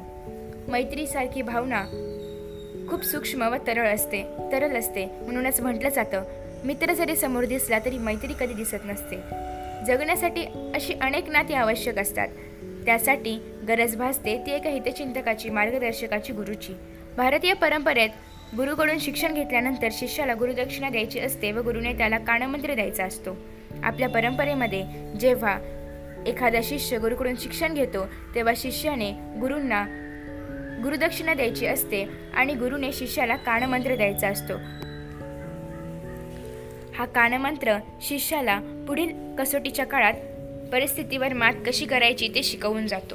मैत्रीसारखी 0.68 1.42
भावना 1.42 1.82
खूप 2.90 3.04
सूक्ष्म 3.04 3.42
व 3.42 3.56
तरळ 3.66 3.94
असते 3.94 4.22
तरल 4.52 4.76
असते 4.76 5.06
म्हणूनच 5.06 5.60
म्हटलं 5.60 5.88
जातं 5.88 6.24
मित्र 6.64 6.92
जरी 6.92 7.16
समोर 7.16 7.44
दिसला 7.44 7.78
तरी 7.78 7.98
मैत्री 7.98 8.32
कधी 8.40 8.54
दिसत 8.54 8.84
नसते. 8.84 9.16
जगण्यासाठी 9.86 10.44
अशी 10.74 10.94
अनेक 11.00 11.30
नाती 11.30 11.54
आवश्यक 11.54 11.98
असतात. 11.98 12.28
त्यासाठी 12.86 13.38
गरज 13.68 13.96
भासते 13.96 14.36
ती 14.46 14.50
एका 14.50 14.70
हितचिंतकाची 14.70 15.50
मार्गदर्शकाची 15.50 16.32
गुरुची. 16.32 16.72
भारतीय 17.16 17.52
परंपरेत 17.52 18.08
गुरुकडून 18.56 18.98
शिक्षण 18.98 19.34
घेतल्यानंतर 19.34 19.88
शिष्याला 19.92 20.34
गुरुदक्षिणा 20.34 20.88
द्यायची 20.88 21.20
असते 21.20 21.52
व 21.52 21.62
गुरुने 21.62 21.92
त्याला 21.92 22.18
कानमंत्र 22.18 22.74
द्यायचा 22.74 23.04
असतो. 23.04 23.36
आपल्या 23.82 24.08
परंपरेमध्ये 24.08 24.84
जेव्हा 25.20 25.58
एखादा 26.26 26.60
शिष्य 26.62 26.98
गुरुकडून 26.98 27.34
शिक्षण 27.36 27.74
घेतो 27.74 28.06
तेव्हा 28.34 28.52
शिष्याने 28.56 29.10
गुरूंना 29.40 29.84
गुरुदक्षिणा 30.82 31.34
द्यायची 31.34 31.66
असते 31.66 32.08
आणि 32.34 32.54
गुरुने 32.54 32.92
शिष्याला 32.92 33.36
कानमंत्र 33.36 33.96
द्यायचा 33.96 34.28
असतो. 34.28 34.54
हा 36.94 37.04
कानमंत्र 37.04 37.76
शिष्याला 38.00 38.60
पुढील 38.88 39.36
कसोटीच्या 39.38 39.86
काळात 39.86 40.14
परिस्थितीवर 40.72 41.32
मात 41.32 41.52
कशी 41.66 41.84
करायची 41.84 42.28
ते 42.34 42.42
शिकवून 42.42 42.86
जातो. 42.86 43.14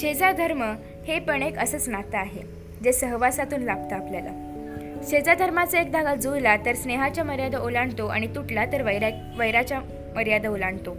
शेजाधर्म 0.00 0.62
हे 1.06 1.18
पण 1.18 1.42
एक 1.42 1.58
असंच 1.58 1.88
नातं 1.88 2.18
आहे 2.18 2.42
जे 2.84 2.92
सहवासातून 2.92 3.62
लाभतं 3.62 3.96
आपल्याला. 3.96 4.30
शेजाधर्माचा 5.10 5.80
एक 5.80 5.92
धागा 5.92 6.14
जुळला 6.14 6.56
तर 6.56 6.74
स्नेहाच्या 6.74 7.24
मर्यादा 7.24 7.58
ओलांडतो 7.58 8.06
आणि 8.06 8.26
तुटला 8.26 8.64
तर 8.64 8.82
वैरा 8.82 9.08
वैराच्या 9.36 9.80
मर्यादा 10.16 10.48
ओलांडतो. 10.48 10.96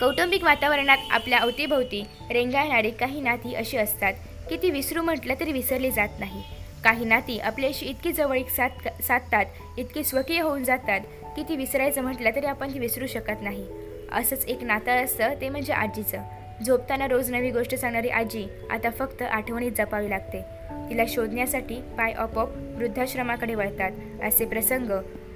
कौटुंबिक 0.00 0.44
वातावरणात 0.44 0.98
आपल्या 1.10 1.38
अवतीभोवती 1.38 2.02
रेंगाळणारी 2.30 2.90
काही 2.90 3.20
नाती 3.20 3.54
अशी 3.54 3.76
असतात 3.76 4.12
की 4.48 4.56
ती 4.56 4.70
विसरू 4.70 5.02
म्हटलं 5.02 5.34
तरी 5.40 5.52
विसरली 5.52 5.90
जात 5.90 6.20
नाही. 6.20 6.42
काही 6.84 7.04
नाती 7.04 7.38
आपल्याशी 7.38 7.86
इतकी 7.86 8.12
जवळीक 8.12 8.48
साध 8.48 8.88
साधतात 9.02 9.78
इतकी 9.78 10.04
स्वकीय 10.04 10.40
होऊन 10.40 10.64
जातात 10.64 11.00
की 11.36 11.42
ती 11.42 11.56
विसरायचं 11.56 12.02
म्हटलं 12.02 12.30
तरी 12.36 12.46
आपण 12.46 12.74
ती 12.74 12.78
विसरू 12.78 13.06
शकत 13.06 13.42
नाही. 13.42 13.66
असंच 14.12 14.44
एक 14.44 14.62
नातं 14.62 15.04
असतं 15.04 15.34
ते 15.40 15.48
म्हणजे 15.48 15.72
आजीचं. 15.72 16.22
झोपताना 16.66 17.06
रोज 17.06 17.30
नवी 17.30 17.50
गोष्ट 17.50 17.74
सांगणारी 17.74 18.08
आजी 18.08 18.46
आता 18.70 18.90
फक्त 18.90 19.22
आठवणीत 19.22 19.72
जपावी 19.72 20.10
लागते. 20.10 20.42
तिला 20.90 21.02
शोधण्यासाठी 21.08 21.74
पाय 21.74 22.12
आपोआप 22.12 22.48
वृद्धाश्रमाकडे 22.56 23.54
वळतात. 23.54 23.90
असे 24.22 24.46
प्रसंग 24.46 24.90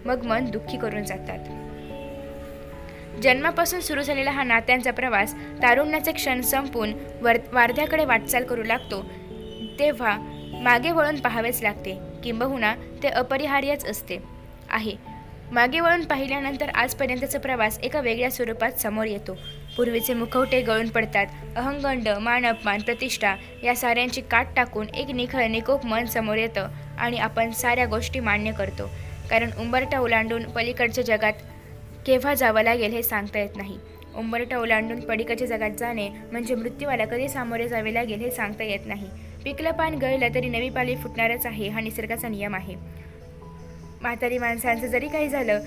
मग 0.04 0.24
मन 0.24 0.50
दुःखी 0.50 0.78
करून 0.78 1.04
जातात. 1.04 1.38
जन्मापासून 3.22 3.80
सुरू 3.80 4.02
झालेला 4.02 4.30
हा 4.30 4.42
नात्यांचा 4.42 4.90
प्रवास 4.90 5.34
तारुण्याचे 5.34 6.12
क्षण 6.12 6.40
संपून 6.40 6.92
वर 7.20 7.36
वार्ध्याकडे 7.52 8.04
वाटचाल 8.04 8.44
करू 8.44 8.62
लागतो. 8.62 9.02
तेव्हा 9.78 10.18
मागे 10.62 10.90
वळून 10.90 11.20
पाहावेच 11.20 11.62
लागते. 11.62 11.98
किंबहुना 12.24 12.74
ते 13.02 13.08
अपरिहार्यच 13.08 13.86
असते. 13.86 14.22
आहे. 14.70 14.92
मागे 15.52 15.80
वळून 15.80 16.04
पाहिल्यानंतर 16.04 16.68
आजपर्यंतचा 16.68 17.38
प्रवास 17.38 17.78
एका 17.78 18.00
वेगळ्या 18.00 18.30
स्वरूपात 18.30 18.72
समोर 18.72 19.06
येतो. 19.06 19.36
पूर्वीचे 19.76 20.14
मुखवटे 20.14 20.60
गळून 20.60 20.88
पडतात. 20.88 21.26
अहंगंड 21.56 22.08
मान 22.08 22.46
अपमान 22.46 22.80
प्रतिष्ठा 22.80 23.34
या 23.64 23.74
साऱ्यांची 23.76 24.20
काट 24.20 24.46
टाकून 24.56 24.88
एक 24.94 25.10
निखळ 25.10 25.46
निकोप 25.46 25.86
मन 25.86 26.06
समोर 26.06 26.36
येतं 26.36 26.68
आणि 26.98 27.18
आपण 27.18 27.50
साऱ्या 27.50 27.86
गोष्टी 27.86 28.20
मान्य 28.20 28.52
करतो. 28.52 28.90
कारण 29.30 29.50
उंबरटा 29.58 29.98
ओलांडून 29.98 30.42
पलीकडच्या 30.42 31.04
जगात 31.04 31.32
केव्हा 32.06 32.34
जावं 32.34 32.62
लागेल 32.62 32.92
हे 32.92 33.02
सांगता 33.02 33.38
येत 33.38 33.56
नाही. 33.56 33.78
उंबरटा 34.16 34.58
ओलांडून 34.58 35.00
पलीकडच्या 35.00 35.46
जगात 35.46 35.70
जाणे 35.70 36.08
म्हणजे 36.08 36.54
मृत्यूवाला 36.54 37.04
कधी 37.04 37.28
सामोरे 37.28 37.68
जावे 37.68 37.94
लागेल 37.94 38.20
हे 38.20 38.30
सांगता 38.30 38.64
येत 38.64 38.86
नाही. 38.86 39.08
पिकलं 39.44 39.70
पान 39.70 39.94
गळलं 39.94 40.34
तरी 40.34 40.48
नवी 40.48 40.68
पाली 40.68 40.96
फुटणारच 40.96 41.46
आहे 41.46 41.68
हा 41.68 41.80
निसर्गाचा 41.80 42.28
नियम 42.28 42.54
आहे. 42.54 42.74
म्हातारी 44.02 44.38
माणसांचं 44.38 44.86
जरी 44.86 45.08
काही 45.08 45.28
झालं 45.28 45.60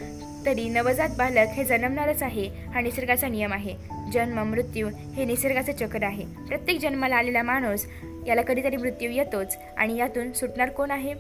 तरी 0.46 0.68
नवजात 0.70 1.10
बालक 1.18 1.54
हे 1.54 1.64
जन्मणारच 1.64 2.24
आहे 2.24 2.48
हा 2.74 2.82
निसर्गाचा 2.82 3.28
नियम 3.28 3.54
आहे. 3.54 3.76
जन्म 4.14 4.40
मृत्यू 4.40 4.90
हे 5.16 5.26
निसर्गाचं 5.26 5.74
चक्र 5.74 6.04
आहे. 6.04 6.26
प्रत्येक 6.48 6.80
जन्माला 6.80 7.16
आलेला 7.16 7.44
माणूस 7.44 7.86
याला 8.28 8.42
कधीतरी 8.42 8.78
मृत्यू 8.78 9.12
येतोच 9.12 9.58
आणि 9.78 9.98
यातून 9.98 10.32
सुटणार 10.32 10.70
कोण 10.70 10.92
आहे? 10.92 11.14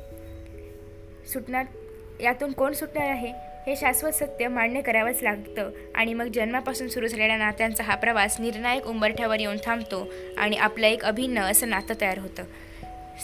सुटणार 1.33 1.65
यातून 2.21 2.51
कोण 2.51 2.73
सुटणार 2.73 3.09
आहे? 3.09 3.31
हे 3.67 3.75
शाश्वत 3.75 4.11
सत्य 4.11 4.47
मान्य 4.47 4.81
करावंच 4.81 5.23
लागतं 5.23 5.71
आणि 5.95 6.13
मग 6.13 6.25
जन्मापासून 6.25 6.87
सुरू 6.87 7.07
झालेल्या 7.07 7.37
नात्यांचा 7.37 7.83
हा 7.83 7.95
प्रवास 7.95 8.39
निर्णायक 8.39 8.87
उंबरठ्यावर 8.87 9.39
येऊन 9.39 9.57
थांबतो 9.65 10.07
आणि 10.37 10.57
आपलं 10.57 10.87
एक 10.87 11.03
अभिन्न 11.03 11.39
असं 11.39 11.69
नातं 11.69 11.93
तयार 12.01 12.17
होतं. 12.17 12.43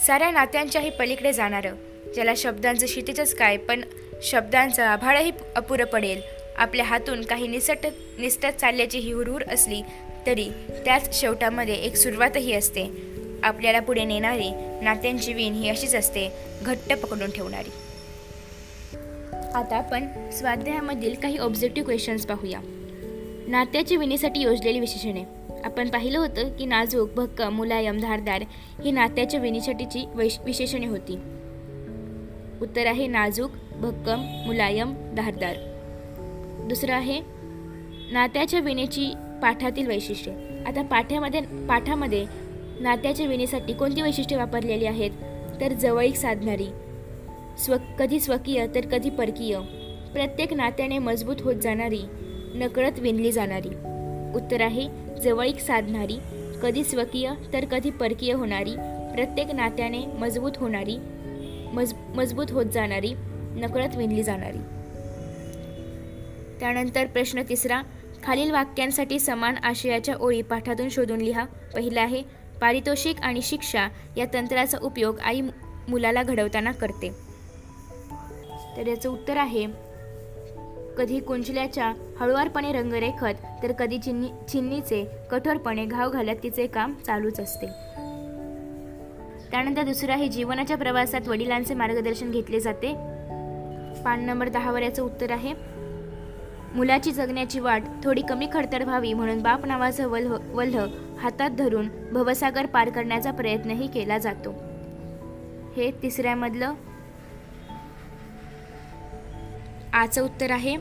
साऱ्या 0.08 0.32
नात्यांच्याही 0.32 0.90
पलीकडे 0.90 1.34
जाणारं 1.34 1.76
ज्याला 2.14 2.34
शब्दांचं 2.38 2.86
क्षितिजच 2.86 3.36
काय 3.36 3.58
पण 3.58 3.82
शब्दांचं 4.22 4.84
आभाळही 4.84 5.32
अपुरं 5.56 5.86
पडेल 5.86 6.22
आपल्या 6.62 6.86
हातून 6.86 7.22
काही 7.22 7.48
निसट 7.48 7.88
निसटत 8.20 8.60
चालल्याची 8.62 9.00
ही 9.00 9.12
हुरहुर 9.12 9.42
असली 9.54 9.82
तरी 10.26 10.50
त्याच 10.86 11.20
शेवटामध्ये 11.22 11.74
एक 11.74 11.96
सुरुवातही 11.96 12.54
असते. 12.54 12.92
आपल्याला 13.44 13.80
पुढे 13.80 14.04
नेणारी 14.04 14.50
नात्यांची 14.82 15.34
विण 15.34 15.54
ही 15.54 15.70
अशीच 15.70 15.96
असते 15.96 16.32
घट्ट 16.62 16.94
पकडून 16.94 17.32
ठेवणारी. 17.32 17.70
आता 19.54 19.78
आपण 19.78 20.30
स्वाध्यायामधील 20.32 21.16
काही 21.16 21.38
ऑब्जेक्टिव्ह 21.38 21.88
क्वेश्चन्स 21.88 22.26
पाहूया. 22.26 22.60
नात्याची 23.48 23.96
विणीसाठी 23.96 24.40
योजलेली 24.40 24.80
विशेषणे. 24.80 25.24
आपण 25.64 25.90
पाहिलं 25.90 26.20
होतं 26.20 26.58
की 26.58 26.66
नाजूक 26.66 27.12
भक्कम 27.12 27.54
मुलायम 27.54 28.00
धारदार 28.00 28.44
ही 28.84 28.92
नात्याच्या 28.92 29.40
विणीसाठीची 29.40 30.06
वैश 30.14 30.40
विशेषणे 30.46 30.88
होती. 30.88 31.14
उत्तर 32.62 32.86
आहे 32.86 33.08
नाजूक 33.08 33.52
भक्कम 33.72 34.44
मुलायम 34.46 35.16
धारदार. 35.16 35.56
दुसरं 36.72 36.94
आहे 36.94 37.22
नात्याच्या 38.12 38.60
विणेची 38.60 39.14
पाठातील 39.42 39.88
वैशिष्ट्ये. 39.88 40.34
आता 40.66 40.82
पाठ्यामध्ये 40.82 41.42
पाठामध्ये 41.42 42.26
नात्याच्या 42.80 43.26
विणेसाठी 43.26 43.74
कोणती 43.74 44.02
वैशिष्ट्ये 44.02 44.38
वापरलेली 44.38 44.86
आहेत? 44.86 45.12
तर 45.62 45.74
जवळीक 45.74 46.16
साधणारी. 46.16 46.68
स्व 47.58 47.76
कधी 48.00 48.20
स्वकीय 48.20 48.68
तर 48.76 48.86
कधी 48.86 49.10
परकीय. 49.10 49.60
प्रत्येक 50.14 50.54
नात्याने 50.54 50.98
मजबूत 50.98 51.36
होत 51.40 51.56
जाणारी 51.56 52.02
नकळत 52.56 53.00
विणली 53.00 53.32
जाणारी. 53.32 53.70
उत्तर 54.36 54.62
आहे 54.62 54.88
जवळीक 55.24 55.60
साधणारी 55.60 56.18
कधी 56.64 56.84
स्वकीय 56.84 57.32
तर 57.54 57.66
कधी 57.66 57.90
परकीय 57.90 58.34
होणारी 58.34 58.72
प्रत्येक 59.16 59.52
नात्याने 59.52 60.06
मजबूत 60.06 60.52
होणारी 60.58 60.98
मज 61.74 61.94
मजबूत 62.16 62.52
होत 62.52 62.66
जाणारी 62.66 63.12
नकळत 63.56 63.96
विणली 63.96 64.24
जाणारी. 64.24 64.81
त्यानंतर 66.62 67.06
प्रश्न 67.06 67.42
तिसरा 67.50 67.82
खालील 68.24 68.52
वाक्यांसाठी 68.52 69.20
समान 69.20 69.56
आशयाच्या 69.64 70.16
ओळी 70.20 70.42
पाठातून 70.42 70.90
शोधून 70.90 71.22
लिहा. 71.22 71.46
पहिला 71.74 72.02
आहे 72.02 72.24
पारितोषिक 72.62 73.22
आणि 73.22 73.42
शिक्षा 73.42 73.88
या 74.18 74.26
तंत्राचा 74.34 74.78
उपयोग 74.82 75.20
आई 75.20 75.42
मुलाला 75.88 76.24
घडवताना 76.24 76.72
करते. 76.72 77.10
तर 78.78 78.88
याचं 78.88 79.10
उत्तर 79.10 79.38
आहे 79.38 79.66
कधी 80.98 81.20
कुंचल्याच्या 81.20 81.94
हळुवारपणे 82.20 82.72
रंगरेखत 82.72 83.64
तर 83.64 83.72
कधी 83.72 83.98
चिन्नी 83.98 84.28
चिन्नीचे 84.50 85.06
कठोरपणे 85.32 85.86
घाव 85.86 86.10
घालत 86.10 86.36
तिचे 86.44 86.68
काम 86.68 86.94
चालूच 87.06 87.40
असते. 87.40 87.68
त्यानंतर 89.52 89.82
दुसरं 89.82 90.12
आहे 90.12 90.28
जीवनाच्या 90.28 90.78
प्रवासात 90.78 91.28
वडिलांचे 91.28 91.74
मार्गदर्शन 91.74 92.32
घेतले 92.32 92.60
जाते. 92.60 92.94
पान 94.04 94.24
नंबर 94.24 94.50
दहावर 94.50 94.82
याचं 94.82 95.04
उत्तर 95.04 95.32
आहे 95.32 95.54
मुलाची 96.76 97.12
जगण्याची 97.12 97.60
वाट 97.60 97.84
थोडी 98.04 98.22
कमी 98.22 98.48
खडतर 98.54 98.84
व्हावी 98.84 99.14
म्हणून 99.14 99.42
बाप 99.42 99.66
नावाचं 99.66 100.08
वल्ह 100.08 100.38
वल्ह 100.52 100.86
हातात 101.20 101.50
धरून 101.50 101.88
भवसागर 102.12 102.66
पार 102.66 102.90
करण्याचा 102.90 103.32
प्रयत्नही 103.32 103.88
केला 103.88 104.18
जातो. 104.18 104.52
हे 105.76 105.92
तिसऱ्यामधलं 106.04 106.74
आचं 109.94 110.22
उत्तर 110.22 110.52
आहे. 110.52 110.76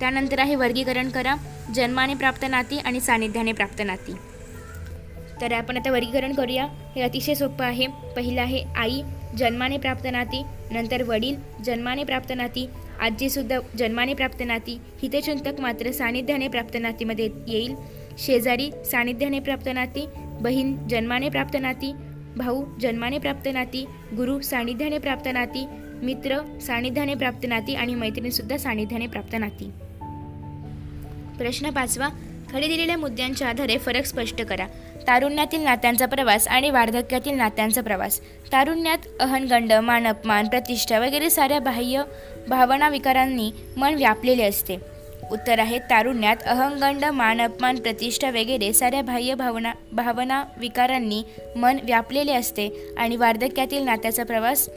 त्यानंतर 0.00 0.38
आहे 0.38 0.54
वर्गीकरण 0.54 1.08
करा. 1.08 1.34
जन्माने 1.74 2.14
प्राप्त 2.14 2.44
नाती 2.50 2.78
आणि 2.78 3.00
सानिध्याने 3.00 3.52
प्राप्त 3.52 3.82
नाती. 3.86 4.12
तर 5.40 5.52
आपण 5.52 5.76
आता 5.76 5.90
वर्गीकरण 5.90 6.32
करूया. 6.32 6.64
हे 6.64 7.02
अतिशय 7.02 7.34
सोपं 7.34 7.64
आहे. 7.64 7.86
पहिलं 8.16 8.40
आहे 8.40 8.64
आई 8.76 9.02
जन्माने 9.38 9.76
प्राप्त 9.76 10.08
नाती 10.12 10.42
नंतर 10.70 11.02
वडील 11.02 11.36
जन्माने 11.64 12.04
प्राप्त 12.04 12.32
नाती 12.36 12.68
आजीसुद्धा 13.02 13.58
जन्माने 13.78 14.14
प्राप्त 14.14 14.42
नाती 14.46 14.78
हितचिंतक 15.02 15.60
मात्र 15.60 15.90
सानिध्याने 15.90 16.48
प्राप्त 16.48 16.76
नातीमध्ये 16.80 17.28
येईल. 17.48 17.74
शेजारी 18.18 18.70
सानिध्याने 18.84 19.40
प्राप्त 19.40 19.68
नाती 19.74 20.06
बहीण 20.40 20.88
जन्माने 20.88 21.28
प्राप्त 21.28 21.56
नाती 21.60 21.92
भाऊ 22.36 22.64
जन्माने 22.80 23.18
प्राप्त 23.18 23.48
नाती 23.52 23.86
गुरु 24.16 24.40
सानिध्याने 24.40 24.98
प्राप्त 24.98 25.28
नाती 25.32 25.66
मित्र 26.02 26.58
सानिध्याने 26.58 27.14
प्राप्त 27.14 27.46
नाती 27.48 27.74
आणि 27.74 27.94
मैत्रिणीसुद्धा 27.94 28.56
सानिध्याने 28.56 29.06
प्राप्त 29.06 29.36
नाती. 29.40 29.70
प्रश्न 31.38 31.70
पाचवा. 31.70 32.08
खाली 32.52 32.68
दिलेल्या 32.68 32.96
मुद्द्यांच्या 32.96 33.48
आधारे 33.48 33.78
फरक 33.78 34.04
स्पष्ट 34.04 34.42
करा. 34.42 34.66
तारुण्यातील 35.06 35.60
नात्यांचा 35.60 36.06
प्रवास 36.06 36.48
आणि 36.48 36.70
वार्धक्यातील 36.70 37.34
नात्यांचा 37.34 37.80
प्रवास. 37.80 38.20
तारुण्यात 38.52 38.98
अहनगंड 39.20 39.72
मानपमान 39.72 40.48
प्रतिष्ठा 40.48 40.98
वगैरे 40.98 41.30
साऱ्या 41.30 41.60
बाह्य 41.60 42.02
भावना 42.48 42.88
विकारांनी 42.88 43.52
मन 43.76 43.94
व्यापलेले 43.94 44.42
असते. 44.42 44.76
उत्तर 45.32 45.58
आहे 45.58 45.78
तारुण्यात 45.78 46.36
अहंगंड 46.46 47.04
मानपमान 47.04 47.76
प्रतिष्ठा 47.76 48.30
वगैरे 48.30 48.72
साऱ्या 48.72 49.02
बाह्य 49.02 49.34
भावना 49.34 49.72
भावना 49.92 50.44
विकारांनी 50.56 51.22
मन 51.56 51.76
व्यापलेले 51.82 52.32
असते 52.32 52.94
आणि 52.98 53.16
वार्धक्यातील 53.16 53.82
नात्याचा 53.82 54.24
प्रवास 54.24 54.68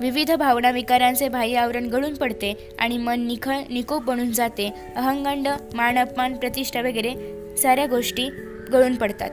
विविध 0.00 0.30
भावना 0.30 0.70
विकारांचे 0.70 1.28
बाह्य 1.28 1.56
आवरण 1.56 1.86
गळून 1.86 2.14
पडते 2.14 2.68
आणि 2.78 2.98
मन 2.98 3.20
निखळ 3.20 3.56
निकोप 3.70 4.04
बनून 4.04 4.30
जाते. 4.30 4.72
अहंगंड 4.96 5.48
मान 5.74 5.98
अपमान 5.98 6.36
प्रतिष्ठा 6.36 6.80
वगैरे 6.80 7.12
साऱ्या 7.56 7.86
गोष्टी 7.86 8.28
गळून 8.72 8.94
पडतात. 8.94 9.30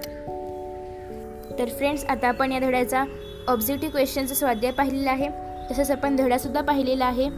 तर 1.59 1.69
फ्रेंड्स 1.77 2.05
आता 2.05 2.27
आपण 2.27 2.51
या 2.51 2.59
धड्याचा 2.59 3.03
ऑब्जेक्टिव्ह 3.47 3.91
क्वेश्चनचा 3.91 4.35
स्वाध्याय 4.35 4.71
पाहिलेला 4.71 5.11
आहे. 5.11 5.27
तसंच 5.71 5.91
आपण 5.91 6.15
धडासुद्धा 6.15 6.61
पाहिलेला 6.61 7.05
आहे. 7.05 7.29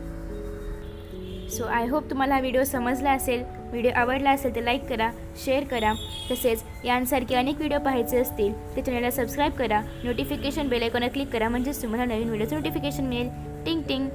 सो 1.51 1.63
आय 1.63 1.87
होप 1.87 2.09
तुम्हाला 2.09 2.33
हा 2.33 2.39
व्हिडिओ 2.39 2.63
समजला 2.63 3.11
असेल. 3.11 3.43
व्हिडिओ 3.71 3.91
आवडला 3.95 4.31
असेल 4.31 4.55
तर 4.55 4.61
लाईक 4.61 4.85
करा 4.89 5.09
शेअर 5.45 5.63
करा. 5.63 5.93
तसेच 6.31 6.63
यांसारखे 6.85 7.35
अनेक 7.35 7.57
व्हिडिओ 7.57 7.79
पाहायचे 7.79 8.17
असतील 8.17 8.53
ते 8.75 8.81
चॅनलला 8.81 9.11
सबस्क्राईब 9.11 9.53
करा. 9.53 9.81
नोटिफिकेशन 10.03 10.67
बेल 10.69 10.83
आयकॉनवर 10.83 11.11
क्लिक 11.13 11.29
करा 11.33 11.49
म्हणजेच 11.49 11.81
तुम्हाला 11.81 12.05
नवीन 12.05 12.27
व्हिडिओचं 12.29 12.55
नोटिफिकेशन 12.55 13.07
मिळेल. 13.07 13.29
टिंग 13.65 13.81
टिंग 13.89 14.07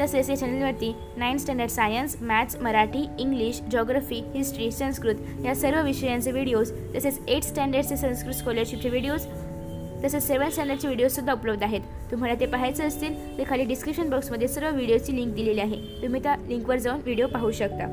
तसेच 0.00 0.30
या 0.30 0.36
चॅनलवरती 0.36 0.92
nine 1.16 1.36
standard 1.38 1.70
science 1.70 2.16
maths 2.20 2.56
Marathi 2.62 3.04
English 3.18 3.60
geography 3.72 4.22
history 4.34 4.70
Sanskrit 4.70 5.16
या 5.44 5.54
सर्व 5.54 5.82
विषयांचे 5.84 6.30
व्हिडिओज 6.30 6.72
तसेच 6.96 7.18
एट 7.28 7.42
स्टँडर्डचे 7.42 7.96
संस्कृत 7.96 8.34
स्कॉलरशिपचे 8.34 8.88
व्हिडिओज 8.88 9.26
तसेच 10.04 10.22
सेवन 10.22 10.50
स्टँडर्डचे 10.50 10.88
व्हिडिओसुद्धा 10.88 11.32
उपलब्ध 11.32 11.62
आहेत. 11.62 11.80
तुम्हाला 12.10 12.34
ते 12.40 12.46
पाहायचे 12.46 12.84
असतील 12.84 13.38
तर 13.38 13.44
खाली 13.48 13.64
डिस्क्रिप्शन 13.64 14.10
बॉक्समध्ये 14.10 14.48
सर्व 14.48 14.74
व्हिडिओची 14.74 15.16
लिंक 15.16 15.34
दिलेली 15.34 15.60
आहे. 15.60 15.80
तुम्ही 16.02 16.22
त्या 16.22 16.36
लिंकवर 16.48 16.78
जाऊन 16.78 17.00
व्हिडिओ 17.04 17.26
पाहू 17.26 17.50
शकता. 17.50 17.88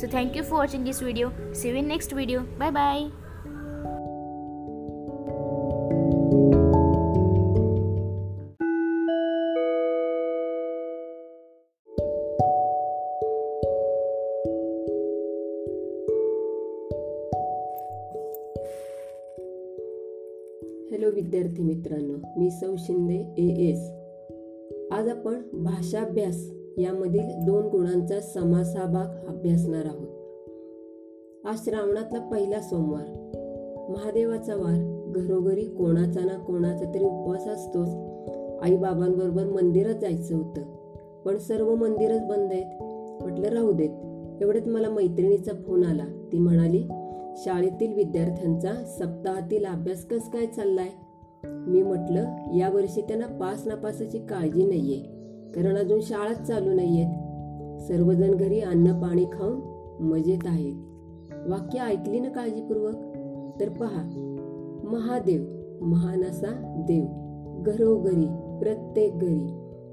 So 0.00 0.06
thank you 0.12 0.42
for 0.42 0.58
watching 0.58 0.84
this 0.84 1.02
video 1.02 1.28
see 1.54 1.78
in 1.78 1.86
next 1.88 2.14
video 2.14 2.40
bye 2.58 2.70
bye 2.70 3.04
hello 21.04 21.14
विद्यार्थी 21.14 21.62
मित्रांनो 21.62 22.14
मी 22.36 22.50
सौ 22.50 22.74
शिंदे 22.78 23.34
ए 23.38 23.70
एस 23.70 23.90
आज 24.92 25.08
आपण 25.08 25.34
भाषाभ्यास 25.52 26.50
यामधील 26.78 27.44
दोन 27.46 27.66
गुणांचा 27.66 28.20
समास 28.20 28.76
हा 28.76 28.86
भाग 28.86 29.28
अभ्यासणार 29.28 29.84
आहोत. 29.84 30.08
आज 31.46 31.64
श्रावणातला 31.64 32.18
पहिला 32.18 32.60
सोमवार. 32.60 33.06
महादेवाचा 33.88 34.56
वार. 34.56 35.12
घरोघरी 35.14 35.64
कोणाचा 35.64 36.20
ना 36.20 36.38
कोणाचा 36.38 36.92
तरी 36.94 37.04
उपवास 37.04 37.48
असतोच. 37.48 37.88
आई 38.62 38.76
बाबांबरोबर 38.76 39.44
मंदिरात 39.44 39.94
जायचं 39.94 40.36
होतं. 40.36 40.62
पण 41.24 41.38
सर्व 41.38 41.74
मंदिरच 41.74 42.26
बंद 42.26 42.52
आहेत. 42.52 42.82
म्हटलं 43.22 43.48
राहू 43.48 43.72
देत. 43.72 43.90
एवढ्यात 44.42 44.68
मला 44.68 44.88
मैत्रिणीचा 44.88 45.52
फोन 45.52 45.84
आला. 45.84 46.28
ती 46.32 46.38
म्हणाली 46.38 46.82
शाळेतील 47.36 47.94
विद्यार्थ्यांचा 47.94 48.72
सप्ताहातील 48.74 49.64
अभ्यास 49.64 50.04
कस 50.04 50.30
काय 50.30 50.46
चाललाय? 50.46 50.88
मी 51.44 51.82
म्हटलं 51.82 52.24
यावर्षी 52.54 53.00
त्यांना 53.00 53.26
पास 53.26 53.66
नापासाची 53.66 54.18
काळजी 54.18 54.66
नाहीये 54.66 54.98
कारण 55.54 55.76
अजून 55.76 56.00
शाळाच 56.00 56.42
चालू 56.42 56.74
नाहीयेत. 56.74 57.08
सर्वजण 57.82 58.34
घरी 58.34 58.60
अन्न 58.60 59.00
पाणी 59.00 59.24
खाऊन 59.24 59.60
मजेत 60.04 60.46
आहेत. 60.46 60.74
वाक्य 61.48 61.78
ऐकली 61.78 62.20
ना 62.20 62.28
काळजीपूर्वक? 62.28 62.94
तर 63.60 63.68
पहा. 63.68 64.02
महादेव 64.84 65.44
महान 65.84 66.24
असा 66.24 66.84
देव. 66.88 67.04
घरोघरी 67.62 68.26
प्रत्येक 68.58 69.18
घरी. 69.18 69.46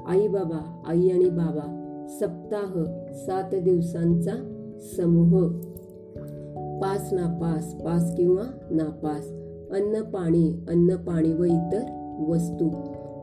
आई 0.05 0.27
बाबा 0.27 0.81
आई 0.88 1.10
आणि 1.10 1.29
बाबा. 1.29 1.77
सप्ताह 2.10 2.83
सात 3.13 3.55
दिवसांचा 3.55 4.31
समूह. 4.98 5.51
पास 6.81 7.13
नापास 7.13 7.73
पास 7.73 8.15
किंवा 8.15 8.43
नापास 8.71 9.25
अन्न 9.71 10.01
पाणी 10.01 10.65
अन्न 10.69 10.95
पाणी 10.95 11.33
व 11.33 11.43
इतर 11.43 11.83
वस्तू. 12.27 12.69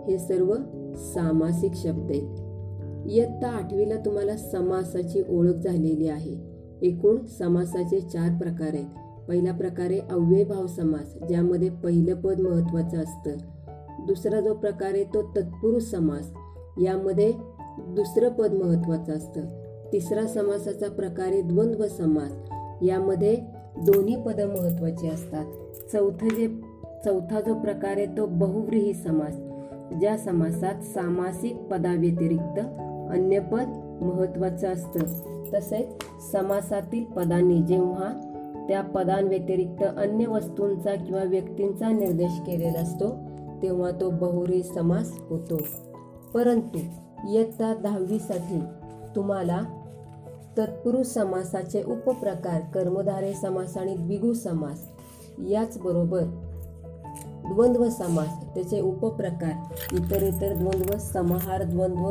हे 0.09 0.19
सर्व 0.19 0.55
सामासिक 0.97 1.73
शब्द 1.75 2.11
आहेत. 2.11 3.09
इयत्ता 3.11 3.49
आठवीला 3.49 3.97
तुम्हाला 3.97 4.37
समासाची 4.37 5.23
ओळख 5.29 5.55
झालेली 5.55 6.09
आहे. 6.09 6.37
एकूण 6.83 7.25
समासाचे 7.39 8.01
चार 8.01 8.39
प्रकार 8.39 8.75
आहेत. 8.75 8.87
पहिला 9.29 9.53
प्रकार 9.53 9.87
आहे 9.87 10.01
अव्ययभाव 10.11 10.67
समास 10.67 11.15
ज्यामध्ये 11.29 11.71
पहिलं 11.71 12.15
पद 12.15 12.41
महत्त्वाचं 12.41 12.97
असतं. 12.97 13.37
दुसरा 14.07 14.41
जो 14.41 14.55
प्रकार 14.55 14.91
आहे 14.95 15.05
तो 15.05 15.23
तत्पुरुष 15.23 15.83
समास 15.83 16.31
यामध्ये 16.83 17.33
दुसरं 17.79 18.29
पद 18.29 18.53
महत्त्वाचं 18.53 19.13
असतं. 19.13 19.41
तिसरा 19.93 20.27
समासाचा 20.27 20.89
प्रकार 20.89 21.27
आहे 21.27 21.43
द्वंद्व 21.43 21.87
समास 21.87 22.33
यामध्ये 22.83 23.37
दोन्ही 23.87 24.17
पद 24.17 24.41
महत्वाची 24.41 25.09
असतात. 25.09 25.45
चौथं 25.93 26.29
जे 26.29 26.49
चौथा 27.05 27.41
जो 27.41 27.55
प्रकार 27.55 27.91
आहे 27.91 28.07
तो 28.07 28.27
बहुव्रीही 28.27 28.95
समास. 28.95 29.37
ज्या 30.01 30.19
समासात 30.19 30.83
सामासिक 30.83 31.57
पदाव्यतिरिक्त 31.57 32.61
अन्य 33.11 33.39
पद 33.39 33.99
महत्वाचं 34.01 34.69
असतं. 34.69 34.99
तसेच 35.55 35.87
समासातील 36.33 37.05
पदांनी 37.05 37.63
जेव्हा 37.63 38.35
त्या 38.69 38.83
पदांव्यतिरिक्त 38.83 39.85
अन्य 39.97 40.27
वस्तूंचा 40.27 40.95
किंवा 40.95 41.23
व्यक्तींचा 41.23 41.91
निर्देश 41.91 42.41
केलेला 42.47 42.81
असतो 42.81 43.11
तेव्हा 43.63 43.91
तो 43.91 44.11
बहुरी 44.11 44.63
समास 44.63 45.19
होतो. 45.31 45.59
परंतु 46.35 46.79
इयत्ता 47.29 47.75
दहावीसाठी 47.75 48.61
तुम्हाला 49.17 49.61
तत्पुरुष 50.59 51.07
समासाचे 51.07 51.83
उपप्रकार 51.83 52.61
कर्मधारे 52.61 53.35
समास 53.35 53.77
आणि 53.77 53.97
द्विगु 53.97 54.33
समास 54.33 54.89
याचबरोबर 55.49 56.23
द्वंद्व 57.55 57.89
समास 57.89 58.55
त्याचे 58.55 58.81
उपप्रकार 58.81 59.53
इतर 59.93 60.23
इतर 60.23 60.55
द्वंद्व 60.55 60.99
समाहार 60.99 61.63
द्वंद्व 61.63 62.11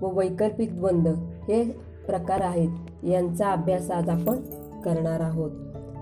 व 0.00 0.18
वैकल्पिक 0.18 0.76
द्वंद्व 0.76 1.10
हे 1.48 1.64
प्रकार 2.06 2.40
आहेत. 2.40 2.70
यांचा 3.04 3.52
अभ्यास 3.52 3.90
आज 3.90 4.08
आपण 4.08 4.36
करणार 4.84 5.20
आहोत. 5.20 5.50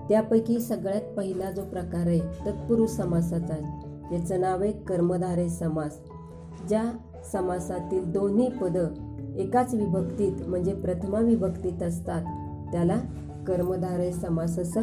त्यापैकी 0.09 0.59
सगळ्यात 0.59 1.01
पहिला 1.17 1.51
जो 1.51 1.61
प्रकार 1.61 2.07
आहे 2.07 2.19
तत्पुरुष 2.19 2.89
समासाचा 2.89 3.53
याचं 3.53 4.09
त्याचं 4.09 4.41
नाव 4.41 4.61
आहे 4.61 4.71
कर्मधारे 4.71 5.49
समास. 5.49 5.99
ज्या 6.69 6.83
समासातील 7.31 8.11
दोन्ही 8.11 8.49
पदं 8.49 8.87
एकाच 9.37 9.73
विभक्तीत 9.73 10.47
म्हणजे 10.47 10.73
प्रथमा 10.73 11.19
विभक्तीत 11.19 11.83
असतात. 11.83 12.21
त्याला 12.71 12.99
कर्मधारय 13.47 14.11
समास 14.11 14.59
असं 14.59 14.81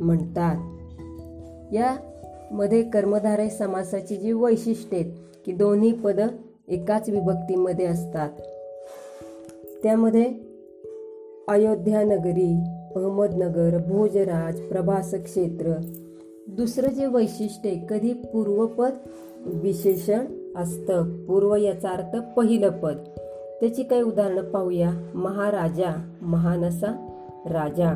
म्हणतात 0.00 1.74
यामध्ये 1.74 2.82
कर्मधारय 2.82 3.48
समासाची 3.48 4.16
जी 4.16 4.32
वैशिष्ट्ये 4.32 5.00
आहेत 5.00 5.12
की 5.46 5.52
दोन्ही 5.52 5.92
पद 5.92 6.20
एकाच 6.68 7.08
विभक्तीमध्ये 7.08 7.86
असतात. 7.86 8.30
त्यामध्ये 9.82 10.24
अयोध्या 11.48 12.02
नगरी 12.02 12.52
अहमदनगर 12.96 13.78
भोजराज 13.88 14.60
प्रभास 14.60 15.14
क्षेत्र 15.14 15.72
दुसरं 16.48 16.88
जे 16.88 17.06
वैशिष्ट्य 17.06 17.70
कधी 17.90 18.12
पूर्वपद 18.12 18.92
विशेषण 19.46 20.24
असतं. 20.56 21.24
पूर्व 21.26 21.56
याचा 21.56 21.88
अर्थ 21.88 22.16
पहिलं 22.36 22.70
पद. 22.70 22.96
त्याची 23.60 23.82
काही 23.82 24.02
उदाहरणं 24.02 24.42
पाहूया. 24.42 24.90
महाराजा 25.14 26.10
महान 26.22 26.64
असा 26.64 27.06
राजा. 27.46 27.92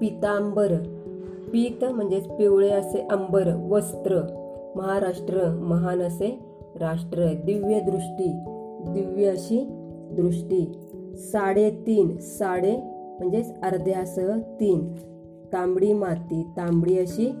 पितांबर. 0.00 0.72
पीत 1.52 1.84
म्हणजेच 1.84 2.28
पिवळे 2.28 2.70
असे 2.70 3.08
अंबर 3.10 3.66
वस्त्र. 3.70 4.20
महाराष्ट्र 4.76 5.48
महान 5.48 6.02
असे 6.02 6.38
राष्ट्र. 6.80 7.32
दिव्य 7.44 7.80
दृष्टी. 7.80 8.32
दिव्य 8.88 9.30
अशी 9.30 9.66
दृष्टी. 10.12 10.78
साडेतीन. 11.16 12.16
साडे 12.18 12.76
म्हणजेच 13.18 13.60
अर्ध्यासह 13.62 14.38
तीन. 14.60 14.94
तांबडी 15.52 15.92
माती. 15.92 16.42
तांबडी 16.56 16.98
अशी 16.98 17.32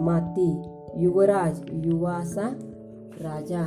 माती. 0.00 0.62
युवराज 0.96 1.60
युवा 1.72 2.12
असा 2.12 2.48
राजा. 3.20 3.66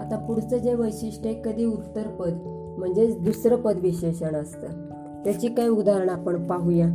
आता 0.00 0.24
पुढचं 0.28 0.56
जे 0.56 0.74
वैशिष्ट्य 0.74 1.30
आहे 1.30 1.42
कधी 1.44 1.64
उत्तर 1.64 2.02
पद 2.02 2.32
म्हणजेच 2.78 3.20
दुसरं 3.20 3.56
पद 3.56 3.76
विशेषण 3.82 4.34
असतं. 4.34 4.66
त्याची 5.24 5.48
काही 5.48 5.68
उदाहरण 5.68 6.08
आपण 6.08 6.46
पाहूया. 6.46 6.86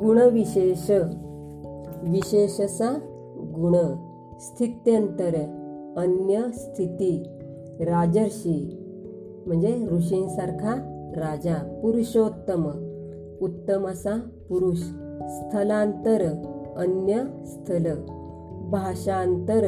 गुणविशेष 0.00 0.90
विशेषसा 2.02 2.98
गुण. 3.36 3.76
स्थित्यंतर. 4.40 5.34
अन्य 5.96 6.42
स्थिती. 6.54 7.24
राजर्षी. 7.80 8.84
म्हणजे 9.46 9.86
ऋषींसारखा 9.90 10.74
राजा. 11.16 11.78
पुरुषोत्तम. 11.82 12.64
उत्तम 13.40 13.88
असा 13.88 14.16
पुरुष. 14.48 14.78
स्थलांतर. 15.28 16.24
अन्य 16.76 17.22
स्थल. 17.46 17.86
भाषांतर. 18.70 19.62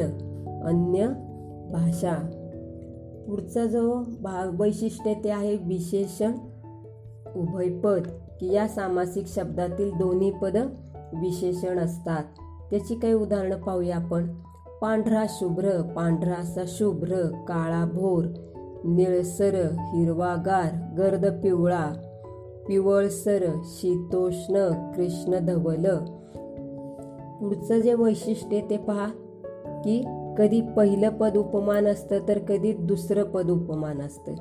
अन्य 0.63 1.07
भाषा. 1.71 2.15
पुढचा 3.27 3.65
जो 3.65 4.03
भा 4.21 4.49
वैशिष्ट्य 4.59 5.13
ते 5.13 5.29
आहे 5.29 5.55
विशेषण 5.55 6.31
उभयपद 7.35 8.07
की 8.39 8.53
या 8.53 8.67
सामासिक 8.67 9.27
शब्दातील 9.27 9.91
दोन्ही 9.97 10.31
पद 10.31 10.57
विशेषण 11.13 11.79
असतात. 11.79 12.23
त्याची 12.69 12.95
काही 12.95 13.13
उदाहरणं 13.13 13.55
पाहूया 13.55 13.95
आपण. 13.95 14.27
पांढरा 14.81 15.25
शुभ्र 15.29 15.81
पांढरासा 15.95 16.61
शुभ्र 16.67 17.27
काळा 17.47 17.85
भोर 17.85 18.25
निळसर 18.85 19.55
हिरवागार 19.71 20.95
गर्द 20.97 21.25
पिवळा 21.43 21.91
पिवळसर 22.67 23.45
शीतोष्ण 23.63 24.69
कृष्ण 24.95 25.39
धवल. 25.39 25.85
पुढचं 27.39 27.79
जे 27.79 27.93
वैशिष्ट्य 27.93 28.61
ते 28.69 28.77
पहा 28.77 29.07
की 29.85 30.03
कधी 30.37 30.61
पहिलं 30.61 31.09
पद 31.09 31.37
उपमान 31.37 31.87
असतं 31.87 32.19
तर 32.27 32.39
कधी 32.39 32.73
दुसरं 32.73 33.23
पद 33.23 33.49
उपमान 33.49 34.01
असतं. 34.01 34.31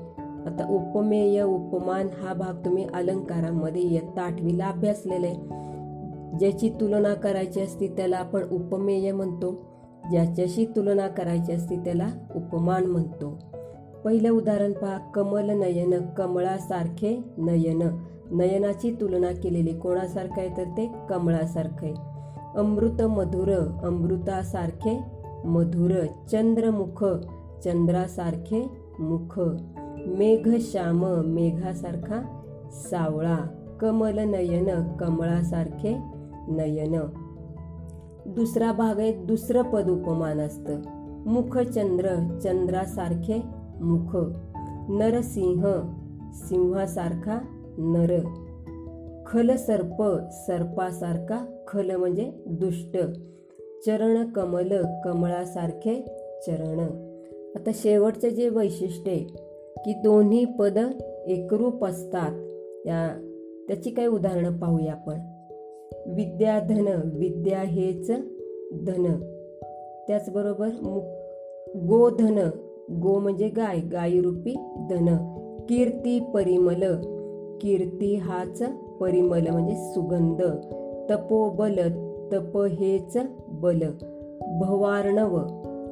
आता 0.47 0.67
उपमेय 0.71 1.43
उपमान 1.43 2.09
हा 2.23 2.35
भाग 2.35 2.65
तुम्ही 2.65 2.87
अलंकारामध्ये 2.95 3.83
इयत्ता 3.83 4.23
आठवीला 4.23 4.67
अभ्यासलेला 4.67 5.27
आहे. 5.27 5.61
ज्याची 6.39 6.69
तुलना 6.69 7.15
करायची 7.15 7.61
असती 7.61 7.89
त्याला 7.89 8.17
आपण 8.17 8.49
उपमेय 8.51 9.13
म्हणतो. 9.13 9.65
ज्याच्याशी 10.11 10.65
तुलना 10.65 11.09
करायची 11.09 11.53
असती 11.53 11.77
त्याला 11.77 12.09
उपमान 12.35 12.85
म्हणतो. 12.85 13.39
पहिलं 14.05 14.31
उदाहरण 14.31 14.73
पहा 14.73 14.99
कमल 14.99 15.51
नयन 15.51 15.95
कमळासारखे 16.17 17.23
नयन. 17.39 17.83
नयनाची 18.31 18.97
तुलना 19.01 19.33
केलेली 19.33 19.79
कोणासारखं 19.79 20.41
आहे? 20.41 20.57
तर 20.57 20.65
ते 20.65 20.91
कमळासारखं 21.11 21.87
आहे. 21.87 21.95
अमृत 22.57 23.03
मधुर 23.03 23.79
अमृतासारखे 23.83 25.20
मधुर 25.45 25.91
चंद्रमुख 26.33 27.05
चंद्रासारखे 27.65 28.71
मुख. 28.99 29.41
मेघ 30.07 30.55
श्याम 30.61 31.07
मेघासारखा 31.27 32.41
सावळा 32.73 33.39
कमल 33.81 34.19
नयन 34.19 34.97
कमळासारखे 34.97 35.99
नयन. 36.49 36.97
दुसरा 38.27 38.73
भाग 38.73 38.99
आहे 38.99 39.13
दुसरं 39.13 39.63
पद 39.63 39.89
उपमान 39.89 40.41
असतं. 40.41 40.81
मुख 41.27 41.59
चंद्र 41.59 42.39
चंद्रासारखे 42.43 43.43
मुख. 43.81 44.17
नरसिंह 44.89 45.67
सिंहासारखा 46.33 47.39
नर. 47.79 48.21
खल 49.27 49.57
सर्प 49.57 50.03
सर्पासारखा 50.31 51.47
खल 51.69 51.91
म्हणजे 51.91 52.33
दुष्ट. 52.47 52.97
चरण 53.87 54.27
कमल 54.27 54.73
कमळासारखे 55.05 55.95
चरण. 56.47 56.81
आता 57.57 57.71
शेवटचं 57.75 58.29
जे 58.29 58.49
वैशिष्ट्य 58.49 59.11
आहे 59.11 59.25
की 59.77 59.93
दोन्ही 59.93 60.45
पद 60.45 60.79
एकरूप 61.27 61.85
असतात 61.85 62.33
या 62.87 63.27
त्याची 63.69 63.91
काही 63.91 64.09
उदाहरणं 64.09 64.59
पाहूया 64.59 64.93
आपण. 64.93 65.19
विद्याधन 66.07 66.89
विद्या 67.05 67.59
हेच 67.59 68.11
धन. 68.73 69.21
त्याचबरोबर 70.09 70.69
मु 70.83 71.01
गोधन 71.89 72.39
गो 72.91 73.19
म्हणजे 73.19 73.49
गाय 73.49 73.81
गायरूपी 73.81 74.55
धन. 74.91 75.17
कीर्ती 75.69 76.21
परिमल. 76.35 76.83
कीर्ती 77.61 78.15
हाच 78.17 78.63
परिमल 79.01 79.47
म्हणजे 79.51 79.75
सुगंध. 79.75 80.43
तपोबल 81.13 81.79
तप 82.33 82.59
हेच 82.59 83.17
बल 83.61 83.79
भवार्णव. 84.61 85.39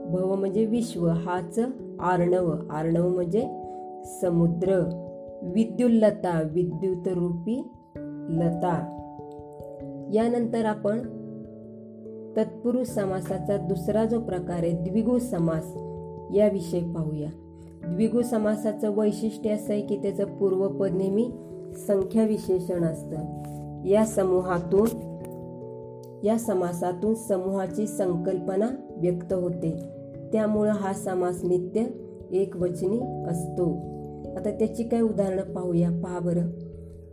भव 0.06 0.34
म्हणजे 0.34 0.64
विश्व 0.64 1.08
हाच 1.08 1.58
आर्णव. 2.00 2.54
आर्णव 2.70 3.08
म्हणजे 3.08 3.48
समुद्र. 4.04 5.04
विद्युल्लता 5.42 6.42
विद्युतरूपी 6.52 7.68
लता. 8.28 8.94
यानंतर 10.12 10.64
आपण 10.64 10.98
तत्पुरुष 12.36 12.86
समासाचा 12.86 13.56
दुसरा 13.56 14.04
जो 14.04 14.20
प्रकार 14.20 14.56
आहे 14.56 14.72
द्विगु 14.72 15.18
समास 15.18 15.72
याविषयी 16.36 16.92
पाहूया. 16.92 17.30
द्विगु 17.84 18.22
समासाचं 18.22 18.90
वैशिष्ट्य 18.96 19.50
असं 19.50 19.72
आहे 19.72 19.82
की 19.82 19.96
त्याचं 19.96 20.24
पूर्वपद 20.24 20.90
नेहमी 20.94 21.32
संख्या 21.86 22.24
विशेषण 22.24 22.84
असतं. 22.84 23.16
या 23.86 24.04
समूहातून 24.04 25.07
या 26.24 26.38
समासातून 26.38 27.14
समूहाची 27.14 27.86
संकल्पना 27.86 28.68
व्यक्त 28.96 29.32
होते. 29.32 29.78
त्यामुळं 30.32 30.70
हा 30.70 30.92
समास 30.92 31.44
नित्य 31.44 31.84
एकवचनी 32.36 33.24
असतो. 33.28 33.70
आता 34.36 34.50
त्याची 34.50 34.82
काही 34.82 35.02
उदाहरणं 35.02 35.42
पाहूया. 35.42 35.90
पहा 35.90 36.18
बरं. 36.18 36.50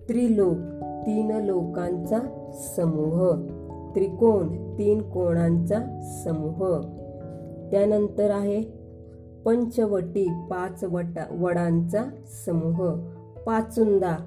त्रिलोक 0.09 0.57
तीन 1.05 1.31
लोकांचा 1.31 2.19
समूह. 2.75 3.47
त्रिकोण 3.95 4.47
तीन 4.77 5.01
कोणांचा 5.01 5.79
समूह. 6.25 6.81
त्यानंतर 7.71 8.31
आहे 8.31 8.61
पंचवटी 9.45 10.27
पाच 10.51 10.83
वटा 10.83 11.37
वडांचा 11.39 12.03
समूह. 12.45 12.91
पाचुंदा 13.45 14.17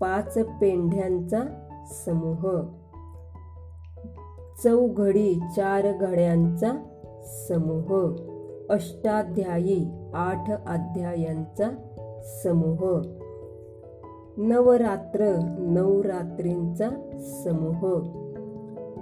पाच 0.00 0.38
पेंढ्यांचा 0.60 1.40
समूह. 2.04 2.62
चौघडी 4.58 5.34
चार 5.56 5.92
घड्यांचा 5.92 6.72
समूह. 7.22 8.16
अष्टाध्यायी 8.70 9.90
आठ 10.14 10.50
अध्यायांचा 10.50 11.70
समूह. 12.22 13.02
नवरात्र 14.36 15.38
नवरात्रींचा 15.58 16.88
समूह. 17.18 18.02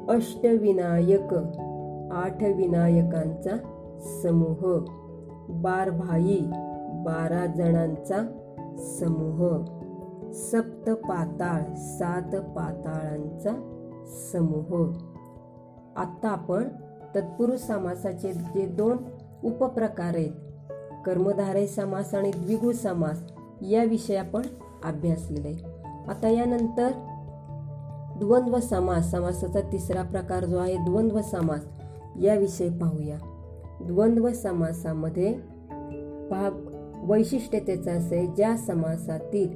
अष्टविनायक 0.08 1.34
आठ 2.12 2.42
विनायकांचा 2.42 3.56
समूह. 4.22 4.84
बारभाई 5.48 6.40
बारा 7.04 7.46
जणांचा 7.46 8.18
समूह. 8.78 9.64
सप्त 10.32 10.90
पाताळ 10.90 11.74
सात 11.74 12.36
पाताळांचा 12.36 13.50
समूह. 14.32 14.92
आत्ता 16.00 16.28
आपण 16.28 16.68
तत्पुरुष 17.14 17.60
समासाचे 17.60 18.32
जे 18.32 18.66
दोन 18.66 18.96
उपप्रकार 19.44 20.14
आहेत 20.14 20.32
कर्मधारय 21.06 21.66
समास 21.66 22.14
आणि 22.14 22.30
द्विगु 22.30 22.72
समास 22.72 23.22
याविषयी 23.62 24.16
आपण 24.16 24.42
अभ्यासलेला 24.84 25.48
आहे 25.48 25.80
आता 26.08 26.28
यानंतर 26.28 26.90
द्वंद्व 28.18 28.60
समास 28.60 29.10
समासाचा 29.10 29.60
तिसरा 29.60 30.02
प्रकार 30.02 30.44
जो 30.44 30.58
आहे 30.58 30.76
द्वंद्व 30.76 31.20
समास 31.22 31.60
याविषयी 32.20 32.68
पाहूया. 32.68 33.16
द्वंद्व 33.80 34.32
समासामध्ये 34.32 35.32
भाग 36.30 36.50
वैशिष्ट्य 37.10 37.58
त्याचं 37.58 37.90
असे 37.90 38.26
ज्या 38.26 38.56
समासातील 38.56 39.48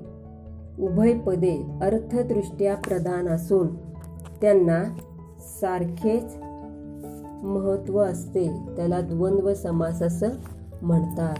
उभय 0.82 1.18
पदे 1.18 1.78
अर्थदृष्ट्या 1.82 2.76
प्रधान 2.76 3.28
असून 3.28 3.74
त्यांना 4.40 4.84
सारखेच 5.44 6.36
महत्त्व 7.44 7.98
असते. 7.98 8.48
त्याला 8.76 9.00
द्वंद्व 9.00 9.54
समास 9.54 10.02
असं 10.02 10.28
म्हणतात. 10.82 11.36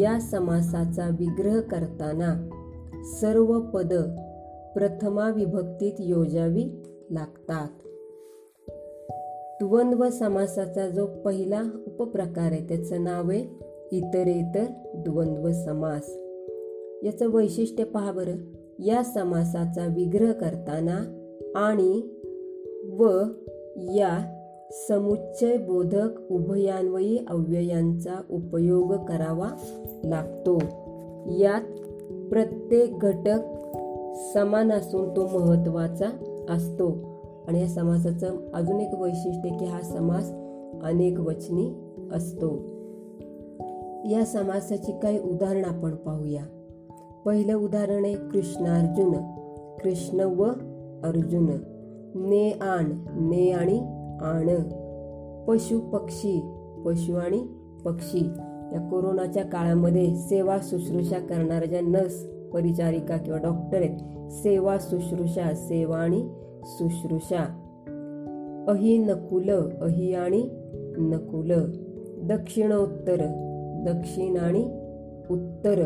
या 0.00 0.20
समासाचा 0.20 1.08
विग्रह 1.18 1.60
करताना 1.60 2.48
सर्व 3.20 3.60
पद 3.60 3.94
प्रथमा 4.74 5.30
विभक्तीत 5.30 5.92
योजावी 5.98 6.64
लागतात. 7.10 7.68
द्वंद्व 9.62 10.08
समासाचा 10.08 10.88
जो 10.88 11.06
पहिला 11.06 11.62
उपप्रकार 11.86 12.52
आहे 12.52 12.68
त्याचं 12.68 13.04
नाव 13.04 13.30
आहे 13.30 13.40
इतरेतर 13.92 14.64
द्वंद्व 14.94 15.52
समास. 15.52 16.16
याचं 17.02 17.28
वैशिष्ट्य 17.28 17.84
पहा 17.84 18.12
बरं. 18.12 18.36
या 18.78 19.04
समासाचा 19.04 19.86
विग्रह 19.86 20.32
करताना 20.32 20.96
आणि 21.56 22.02
व 22.90 23.22
या 23.76 24.38
समुच्चय 24.70 25.56
बोधक 25.56 26.08
उभयान्वयी 26.30 27.18
अव्ययांचा 27.28 28.22
उपयोग 28.30 28.92
करावा 28.92 29.48
लागतो. 30.04 30.58
यात 31.26 31.60
प्रत्येक 32.30 32.98
घटक 32.98 33.38
समान 34.34 34.72
असून 34.72 35.16
तो 35.16 35.38
महत्त्वाचा 35.38 36.06
असतो. 36.48 36.98
आणि 37.48 37.60
या 37.60 37.66
समासाचं 37.66 38.36
अजून 38.54 38.80
एक 38.80 38.94
वैशिष्ट्य 38.98 39.48
की 39.48 39.64
हा 39.64 39.80
समास 39.80 40.32
अनेक 40.82 41.20
वचनी 41.20 41.72
असतो. 42.12 42.52
या 44.10 44.24
समासाची 44.24 44.92
काही 45.02 45.18
उदाहरण 45.18 45.64
आपण 45.64 45.94
पाहूया. 45.94 46.42
पहिलं 47.26 47.54
उदाहरण 47.56 48.04
आहे 48.04 48.14
कृष्णार्जुन. 48.14 49.14
कृष्ण 49.82 50.20
व 50.20 50.42
अर्जुन. 51.04 51.71
ने 52.14 52.50
आण 52.50 52.84
ने 53.30 53.50
आणि 53.50 53.78
आण. 54.20 54.48
पशु 55.44 55.80
पक्षी 55.80 56.40
पशु 56.86 57.14
आणि 57.14 57.42
पक्षी. 57.84 58.26
या 58.72 58.80
कोरोनाच्या 58.90 59.44
काळामध्ये 59.44 60.16
सेवा 60.16 60.56
शुश्रूषा 60.62 61.18
करणाऱ्या 61.18 61.68
ज्या 61.68 61.80
नर्स 61.80 62.24
परिचारिका 62.52 63.16
किंवा 63.16 63.40
डॉक्टर 63.40 63.78
आहेत 63.78 64.30
सेवा 64.30 64.76
शुश्रूषा 64.80 65.54
सेवा 65.54 65.96
आणि 65.96 66.28
शुश्रूषा. 66.64 67.58
अहि 68.68 68.98
नकुल 68.98 69.50
अहि 69.80 70.14
आणि 70.14 70.48
नकुल. 70.96 71.52
दक्षिणोत्तर 72.22 73.16
दक्षिण 73.86 74.36
आणि 74.36 74.62
उत्तर. 75.30 75.82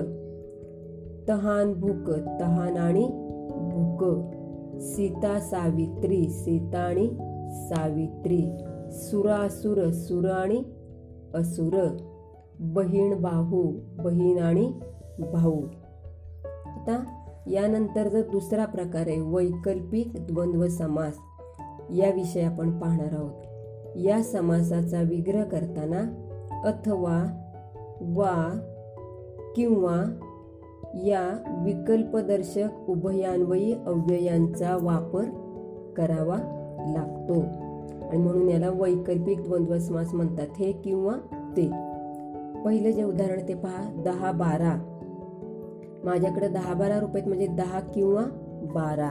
तहान 1.29 1.73
भूक 1.73 2.11
तहान 2.41 2.77
आणि 2.77 3.05
भूक. 3.51 4.36
सीता 4.81 5.41
सावित्री 5.41 6.29
सीता 6.29 6.79
आणि 6.79 7.09
सावित्री 7.69 8.57
सुरासुर 8.91 9.91
सुराणी 9.91 10.57
आणि 10.57 10.65
असुर 11.35 11.97
बहीण 12.61 13.23
भाऊ 13.23 13.73
बहीण 13.99 14.39
आणि 14.39 14.73
भाऊ. 15.33 15.62
आता 16.67 17.05
यानंतर 17.47 18.09
जर 18.09 18.21
दुसरा 18.21 18.65
प्रकार 18.65 19.01
आहे 19.01 19.21
वैकल्पिक 19.21 20.12
द्वंद्व 20.15 20.69
समास. 20.69 21.15
याविषयी 21.91 22.43
आपण 22.43 22.79
पाहणार 22.79 23.12
आहोत. 23.12 23.43
या 23.97 24.23
समासाचा 24.23 25.03
विग्रह 25.03 25.45
करताना 25.45 26.23
अथवा 26.65 27.25
वा 28.01 28.61
किंवा 29.57 30.05
या 31.05 31.53
विकल्पदर्शक 31.65 32.91
उभयान्वयी 32.91 33.73
अव्ययांचा 33.73 34.77
वापर 34.83 35.25
करावा 35.97 36.37
लागतो. 36.89 37.41
आणि 38.09 38.17
म्हणून 38.17 38.49
याला 38.49 38.69
वैकल्पिक 38.69 39.43
द्वंद्व 39.43 39.79
समास 39.79 40.15
म्हणतात. 40.15 40.47
हे 40.59 40.73
किंवा 40.73 41.13
ते. 41.57 41.67
पहिलं 42.65 42.91
जे 42.91 43.05
उदाहरण 43.05 43.49
ते 43.49 43.55
पहा. 43.55 44.03
दहा 44.05 44.33
बारा. 44.33 45.03
माझ्याकडे 46.05 46.49
दहा 46.49 46.75
बारा 46.75 47.01
रुपयात 47.01 47.29
म्हणजे 47.29 47.47
दहा 47.47 47.81
किंवा 47.81 48.23
बारा. 48.75 49.11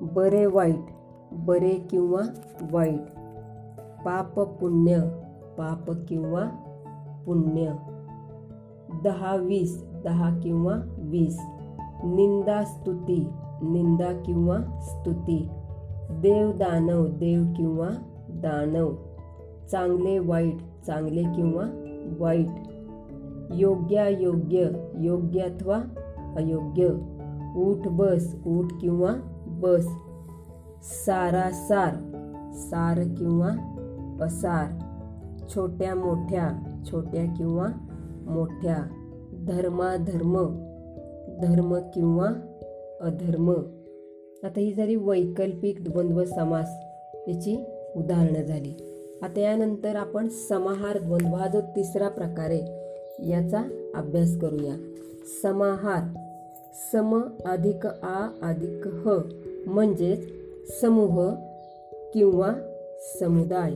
बरे 0.00 0.46
वाईट. 0.46 0.84
बरे 1.32 1.86
किंवा 1.90 2.20
वाईट. 2.70 3.02
पाप 4.04 4.40
पुण्य. 4.40 4.98
पाप 5.58 5.90
किंवा 6.08 6.42
पुण्य. 7.26 7.72
दहा 9.04 9.36
वीस. 9.36 9.84
दहा 10.04 10.38
किंवा 10.42 10.74
वीस. 11.10 11.38
निंदा 12.04 12.62
स्तुती. 12.62 13.28
निंदा 13.62 14.12
किंवा 14.12 14.58
स्तुती. 14.80 15.48
देव 16.10 16.52
दानव 16.52 17.06
देव 17.06 17.52
किंवा 17.56 17.88
दानव. 18.30 18.92
चांगले 19.70 20.18
वाईट. 20.18 20.56
चांगले 20.86 21.22
किंवा 21.22 21.64
वाईट. 22.18 22.50
योग्यायोग्य 23.54 24.70
योग्य. 24.98 25.40
अथवा 25.40 25.76
अयोग्य. 26.36 26.86
ऊठ 27.56 27.88
बस. 27.88 28.36
ऊठ 28.46 28.66
किंवा 28.80 29.10
बस. 29.46 29.86
सारासार 30.82 31.94
सार 32.52 33.00
किंवा 33.18 33.48
असार. 34.22 34.66
छोट्या 35.54 35.94
मोठ्या. 35.94 36.50
छोट्या 36.90 37.24
किंवा 37.24 37.66
मोठ्या. 38.26 38.76
धर्माधर्म. 39.32 40.36
धर्म 41.42 41.78
किंवा 41.94 42.28
अधर्म. 43.00 43.50
आता 44.44 44.60
ही 44.60 44.72
झाली 44.72 44.96
वैकल्पिक 44.96 45.84
द्वंद्व 45.84 46.24
समास 46.24 46.68
याची 47.28 47.64
उदाहरणं 47.96 48.42
झाली. 48.42 48.72
आता 49.22 49.40
यानंतर 49.40 49.96
आपण 49.96 50.28
समाहार 50.28 50.98
द्वंद्व 50.98 51.34
हा 51.34 51.46
जो 51.48 51.60
तिसरा 51.60 52.08
प्रकार 52.08 52.50
आहे 52.50 52.62
याचा 53.28 53.90
अभ्यास 53.94 54.36
करूया. 54.36 54.74
समाहार 55.42 56.02
सम 56.92 57.20
अधिक 57.44 57.86
आ 57.86 58.28
अधिक 58.42 58.86
ह 58.86 59.18
म्हणजेच 59.66 60.28
समूह 60.80 61.34
किंवा 62.14 62.54
समुदाय. 63.20 63.72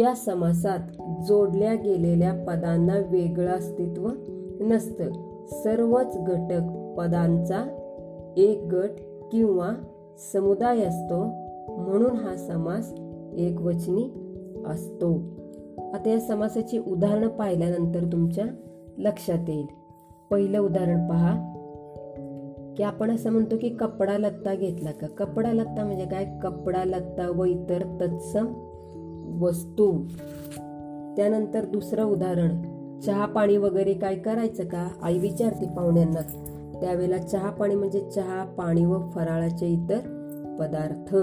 या 0.00 0.14
समासात 0.14 0.78
जोडल्या 1.26 1.74
गेलेल्या 1.74 2.32
पदांना 2.32 2.98
वेगळं 2.98 3.50
अस्तित्व 3.50 4.08
नसतं. 4.60 5.35
सर्वच 5.46 6.16
घटक 6.18 6.94
पदांचा 6.98 7.64
एक 8.36 8.62
गट 8.62 8.90
किंवा 9.32 9.70
समुदाय 10.32 10.80
असतो 10.80 11.24
म्हणून 11.82 12.10
हा 12.10 12.36
समास 12.36 12.94
एकवचनी 13.34 14.04
असतो. 14.66 15.14
आता 15.94 16.08
या 16.08 16.20
समासाची 16.20 16.78
उदाहरणं 16.78 17.28
पाहिल्यानंतर 17.28 18.00
तुमच्या 18.12 18.44
लक्षात 18.98 19.48
येईल. 19.48 19.66
पहिलं 20.30 20.58
उदाहरण 20.58 21.08
पहा. 21.08 21.52
की 22.76 22.82
आपण 22.82 23.14
असं 23.14 23.30
म्हणतो 23.30 23.56
की 23.60 23.68
कपडा 23.68 24.18
लत्ता 24.18 24.54
घेतला 24.54 24.90
का? 24.90 25.06
कपडा 25.06 25.52
लत्ता 25.52 25.84
म्हणजे 25.84 26.04
काय? 26.04 26.26
कपडा 26.42 26.84
लत्ता 26.84 27.32
व 27.36 27.44
इतर 27.44 27.82
तत्सम 28.00 28.46
वस्तू. 29.40 29.92
त्यानंतर 31.16 31.64
दुसरं 31.64 32.04
उदाहरण. 32.04 32.75
चहा 33.04 33.26
पाणी 33.26 33.56
वगैरे 33.56 33.94
काय 33.94 34.14
करायचं 34.14 34.64
का? 34.64 34.88
आई 35.02 35.18
विचारते 35.18 35.66
पाहुण्यांना. 35.76 36.20
त्यावेळेला 36.80 37.18
चहा 37.18 37.50
पाणी 37.50 37.74
म्हणजे 37.74 38.10
चहा 38.14 38.44
पाणी 38.44 38.84
व 38.84 38.98
फराळाचे 39.14 39.66
इतर 39.66 39.98
पदार्थ. 40.60 41.16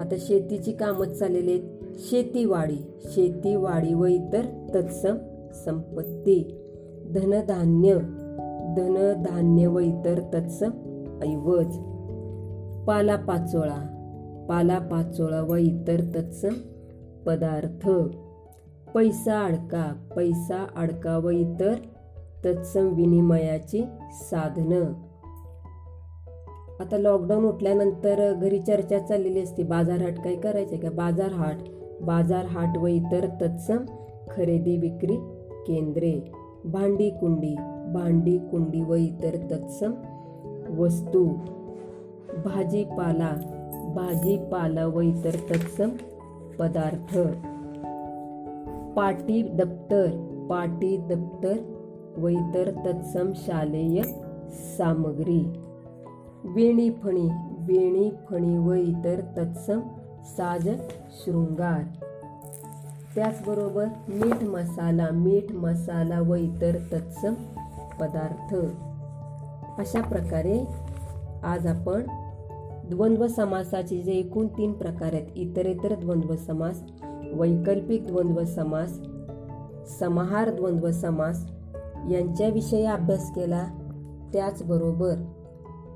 आता 0.00 0.16
शेतीची 0.18 0.72
कामच 0.72 1.18
चाललेली 1.18 1.52
आहेत. 1.52 1.62
शेतीवाडी 1.98 2.76
शेतीवाडी 3.04 3.94
व 3.94 4.04
इतर 4.04 4.44
तत्सम 4.74 5.16
संपत्ती. 5.64 6.60
धनधान्य 7.14 7.94
धनधान्य 8.76 9.66
व 9.66 9.78
इतर 9.78 10.20
तत्सम 10.34 10.70
ऐवज. 11.22 11.76
पालापाचोळा 12.86 13.90
पालापाचोळा 14.48 15.40
व 15.40 15.54
इतर 15.54 16.00
तत्सम 16.00 16.54
पदार्थ. 17.26 17.88
पैसा 18.94 19.44
अडका 19.44 20.08
पैसा 20.16 20.66
अडकाव 20.76 21.30
इतर 21.30 21.74
तत्सम 22.44 22.88
विनिमयाची 22.88 23.84
साधनं. 24.12 24.82
आता 26.80 26.98
लॉकडाऊन 26.98 27.44
उठल्यानंतर 27.44 28.32
घरी 28.32 28.58
चर्चा 28.58 28.98
चाललेली 28.98 29.40
असते. 29.40 29.62
बाजार 29.62 29.98
हाट 29.98 30.18
काय 30.18 30.36
करायचं 30.36 30.76
का? 30.76 30.90
बाजार 30.90 31.32
हाट. 31.32 31.56
बाजार 32.02 32.44
हाट 32.44 32.78
व 32.78 32.86
इतर 32.86 33.28
तत्सम 33.40 33.76
खरेदी 34.30 34.76
विक्री 34.76 35.16
केंद्रे. 35.66 36.32
भांडी 36.64 37.10
कुंडी. 37.10 37.54
भांडी 37.94 38.38
कुंडी 38.38 38.82
व 38.82 38.94
इतर 38.94 39.36
तत्सम 39.50 39.92
वस्तू. 40.78 41.28
भाजीपाला. 42.44 43.32
भाजीपाला 43.94 44.86
व 44.86 45.00
इतर 45.00 45.34
तत्सम 45.50 45.88
पदार्थ. 46.58 47.18
पाटी 48.96 49.42
दप्तर 49.42 50.10
पाटी 50.50 50.96
दप्तर 50.96 51.56
व 52.18 52.28
इतर 52.28 52.70
तत्सम 52.86 53.32
शालेय 53.36 54.02
सामग्री. 54.78 55.40
वेणी 56.44 56.90
फणी 56.90 57.28
वेणी 57.68 58.10
फणी 58.30 58.58
व 58.58 58.72
इतर 58.72 59.20
तत्सम 59.36 59.80
साज 60.24 60.68
शृंगार. 61.10 61.82
त्याचबरोबर 63.14 63.86
मीठ 64.08 64.42
मसाला 64.44 65.08
मीठ 65.10 65.52
मसाला 65.52 66.20
व 66.20 66.34
इतर 66.34 66.78
तत्सम 66.92 67.34
पदार्थ. 68.00 68.54
अशा 69.78 70.00
प्रकारे 70.00 70.58
आज 71.42 71.66
आपण 71.66 72.02
द्वंद्व 72.90 73.26
समासाचे 73.26 73.98
जे 73.98 74.12
एकूण 74.12 74.46
तीन 74.46 74.72
प्रकार 74.72 75.12
आहेत 75.12 75.36
इतरेतर 75.36 75.94
द्वंद्व 75.94 76.36
समास 76.36 76.82
वैकल्पिक 77.34 78.06
द्वंद्व 78.06 78.44
समास 78.44 79.00
समाहार 79.98 80.50
द्वंद्व 80.50 80.90
समास 80.90 81.50
यांच्याविषयी 82.10 82.84
अभ्यास 82.84 83.34
केला 83.34 83.66
त्याचबरोबर 84.32 85.14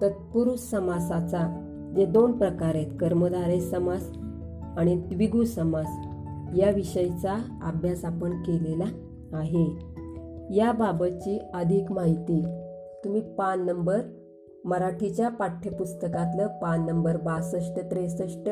तत्पुरुष 0.03 0.59
समासाचा 0.59 1.64
जे 1.96 2.07
दोन 2.07 2.33
प्रकार 2.33 2.74
आहेत 2.74 2.92
कर्मधारे 3.01 3.61
समास 3.61 4.11
आणि 4.77 4.96
द्विगु 4.96 5.44
समास 5.44 5.87
या 6.57 6.70
विषयीचा 6.70 7.61
अभ्यास 7.62 8.05
आपण 8.05 8.42
केलेला 8.42 8.85
आहे. 9.33 9.64
याबाबतची 10.57 11.38
अधिक 11.55 11.92
माहिती 11.92 12.44
तुम्ही 13.05 13.20
पान 13.20 13.66
नंबर 13.66 14.01
मराठीच्या 14.64 15.29
पाठ्यपुस्तकातलं 15.29 16.46
पान 16.46 16.87
नंबर 16.87 17.16
बासष्ट 17.16 17.81
त्रेसष्ट 17.90 18.51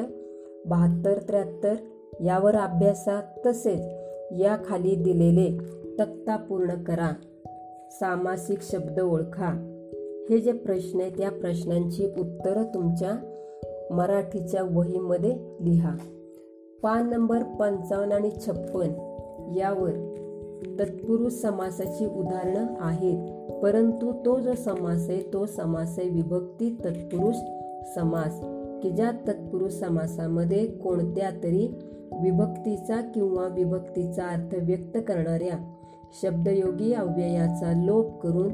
बहात्तर 0.66 1.18
त्र्याहत्तर 1.28 1.74
यावर 2.24 2.56
अभ्यासात 2.56 3.22
तसेच 3.46 3.80
या 4.40 4.56
खाली 4.66 4.94
दिलेले 4.94 5.58
तक्ता 5.98 6.36
पूर्ण 6.36 6.82
करा. 6.82 7.10
सामासिक 7.90 8.58
शब्द 8.62 9.00
ओळखा. 9.00 9.48
हे 10.30 10.38
जे 10.38 10.52
प्रश्न 10.52 11.00
आहेत 11.00 11.12
त्या 11.18 11.30
प्रश्नांची 11.30 12.06
उत्तरं 12.06 12.62
तुमच्या 12.74 13.12
मराठीच्या 13.90 14.62
वहीमध्ये 14.62 15.36
लिहा. 15.60 15.96
पान 16.82 17.10
नंबर 17.10 17.42
पंचावन्न 17.42 18.12
आणि 18.12 18.30
छप्पन 18.30 18.88
यावर 19.56 19.90
तत्पुरुष 20.80 21.32
समासाची 21.32 22.06
उदाहरणं 22.06 22.66
आहेत 22.80 23.30
परंतु 23.62 24.12
तो 24.12 24.38
जो 24.38 24.54
समास 24.54 25.10
आहे 25.10 25.20
तो 25.32 25.46
समास 25.46 25.98
आहे 25.98 26.08
विभक्ती 26.08 26.70
तत्पुरुष 26.84 27.36
समास 27.94 28.40
की 28.82 28.90
ज्या 28.90 29.10
तत्पुरुष 29.28 29.72
समासामध्ये 29.72 30.66
कोणत्या 30.66 31.30
तरी 31.30 31.68
विभक्तीचा 32.12 33.00
किंवा 33.00 33.46
विभक्तीचा 33.46 34.24
अर्थ 34.24 34.54
व्यक्त 34.62 34.98
करणाऱ्या 35.08 35.72
शब्दयोगी 36.22 36.92
अव्ययाचा 36.92 37.72
लोप 37.84 38.20
करून 38.20 38.52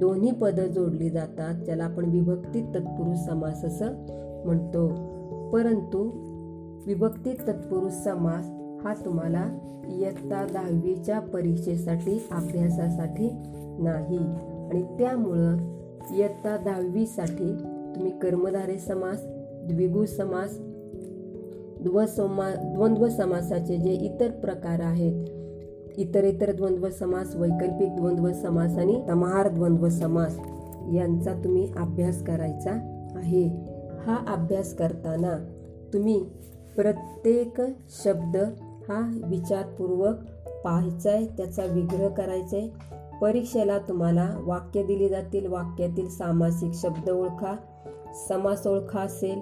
दोन्ही 0.00 0.32
पदं 0.32 0.66
जोडली 0.66 1.10
जातात 1.10 1.54
ज्याला 1.54 1.84
आपण 1.84 2.04
विभक्ती 2.04 2.62
तत्पुरुष 2.62 3.16
समास 3.16 3.64
असं 3.64 3.86
म्हणतो. 4.44 4.88
परंतु 5.50 6.10
विभक्ती 6.86 7.32
तत्पुरुष 7.32 7.92
समास 7.92 8.46
हा 8.84 8.94
तुम्हाला 9.04 9.58
इयत्ता 9.88 10.46
दहावीच्या 10.52 11.20
परीक्षेसाठी 11.20 12.22
अभ्यासासाठी 12.30 13.30
नाही. 13.78 14.18
आणि 14.70 14.82
त्यामुळं 14.82 15.56
इयत्ता 16.16 16.56
दहावीसाठी 16.56 17.54
तुम्ही 17.94 18.18
कर्मधारे 18.18 18.78
समास 18.78 19.24
द्विगु 19.68 20.04
समास 20.04 20.58
द्वसमा 21.82 22.50
द्वंद्व 22.74 23.08
समासाचे 23.08 23.76
जे 23.76 23.92
इतर 23.92 24.30
प्रकार 24.30 24.80
आहेत 24.80 25.98
इतर 25.98 26.24
इतर 26.24 26.52
द्वंद्व 26.52 26.90
समास 26.90 27.36
वैकल्पिक 27.36 27.96
द्वंद्व 27.96 28.32
समास 28.32 28.78
आणि 28.78 29.02
तमहार 29.08 29.48
द्वंद्व 29.48 29.88
समास 29.88 30.38
यांचा 30.92 31.32
तुम्ही 31.44 31.72
अभ्यास 31.76 32.22
करायचा 32.22 32.70
आहे. 33.16 33.46
हा 34.06 34.16
अभ्यास 34.28 34.74
करताना 34.74 35.36
तुम्ही 35.92 36.24
प्रत्येक 36.76 37.60
शब्द 38.04 38.36
हा 38.88 39.20
विचारपूर्वक 39.24 40.14
पाहायचा 40.64 41.10
आहे 41.10 41.26
त्याचा 41.26 41.64
विग्रह 41.64 42.08
करायचा 42.08 42.56
आहे 42.56 42.70
परीक्षेला 43.20 43.78
तुम्हाला 43.78 44.36
वाक्य 44.44 44.82
दिली 44.82 45.08
जातील 45.08 45.46
वाक्यातील 45.46 46.08
सामासिक 46.08 46.72
शब्द 46.74 47.10
ओळखा 47.10 47.56
समास 48.28 48.66
ओळखा 48.66 49.00
असेल 49.00 49.38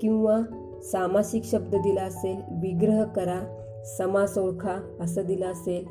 किंवा 0.00 0.40
सामासिक 0.82 1.44
शब्द 1.44 1.74
दिला 1.74 2.02
असेल 2.02 2.36
विग्रह 2.50 3.04
करा 3.04 3.56
समास 3.98 4.38
ओळखा 4.38 4.96
असं 5.00 5.22
दिलं 5.26 5.46
असेल 5.46 5.84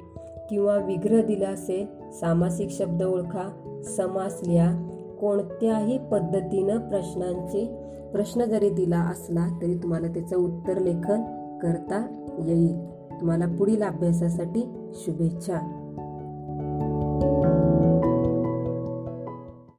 किंवा 0.50 0.78
विग्रह 0.78 1.22
दिला 1.22 1.50
असेल 1.50 2.12
सामासिक 2.12 2.70
शब्द 2.70 3.04
ओळखा 3.04 3.52
समास 3.84 4.40
लिहा. 4.48 4.88
कोणत्याही 5.22 5.98
पद्धतीनं 5.98 6.78
प्रश्नांचे 6.78 7.66
प्रश्न 8.12 8.46
जरी 8.46 8.70
दिला 8.70 9.00
असला 9.00 9.60
तरी 9.62 9.76
तुम्हाला 9.76 10.08
त्याचं 10.08 10.38
उत्तर 10.38 10.78
लेखन 10.78 11.24
करता 11.62 12.24
येईल. 12.46 12.86
तुम्हाला 13.22 13.46
पुढील 13.48 13.84
अभ्यासासाठी 13.84 14.90
शुभेच्छा. 14.94 15.58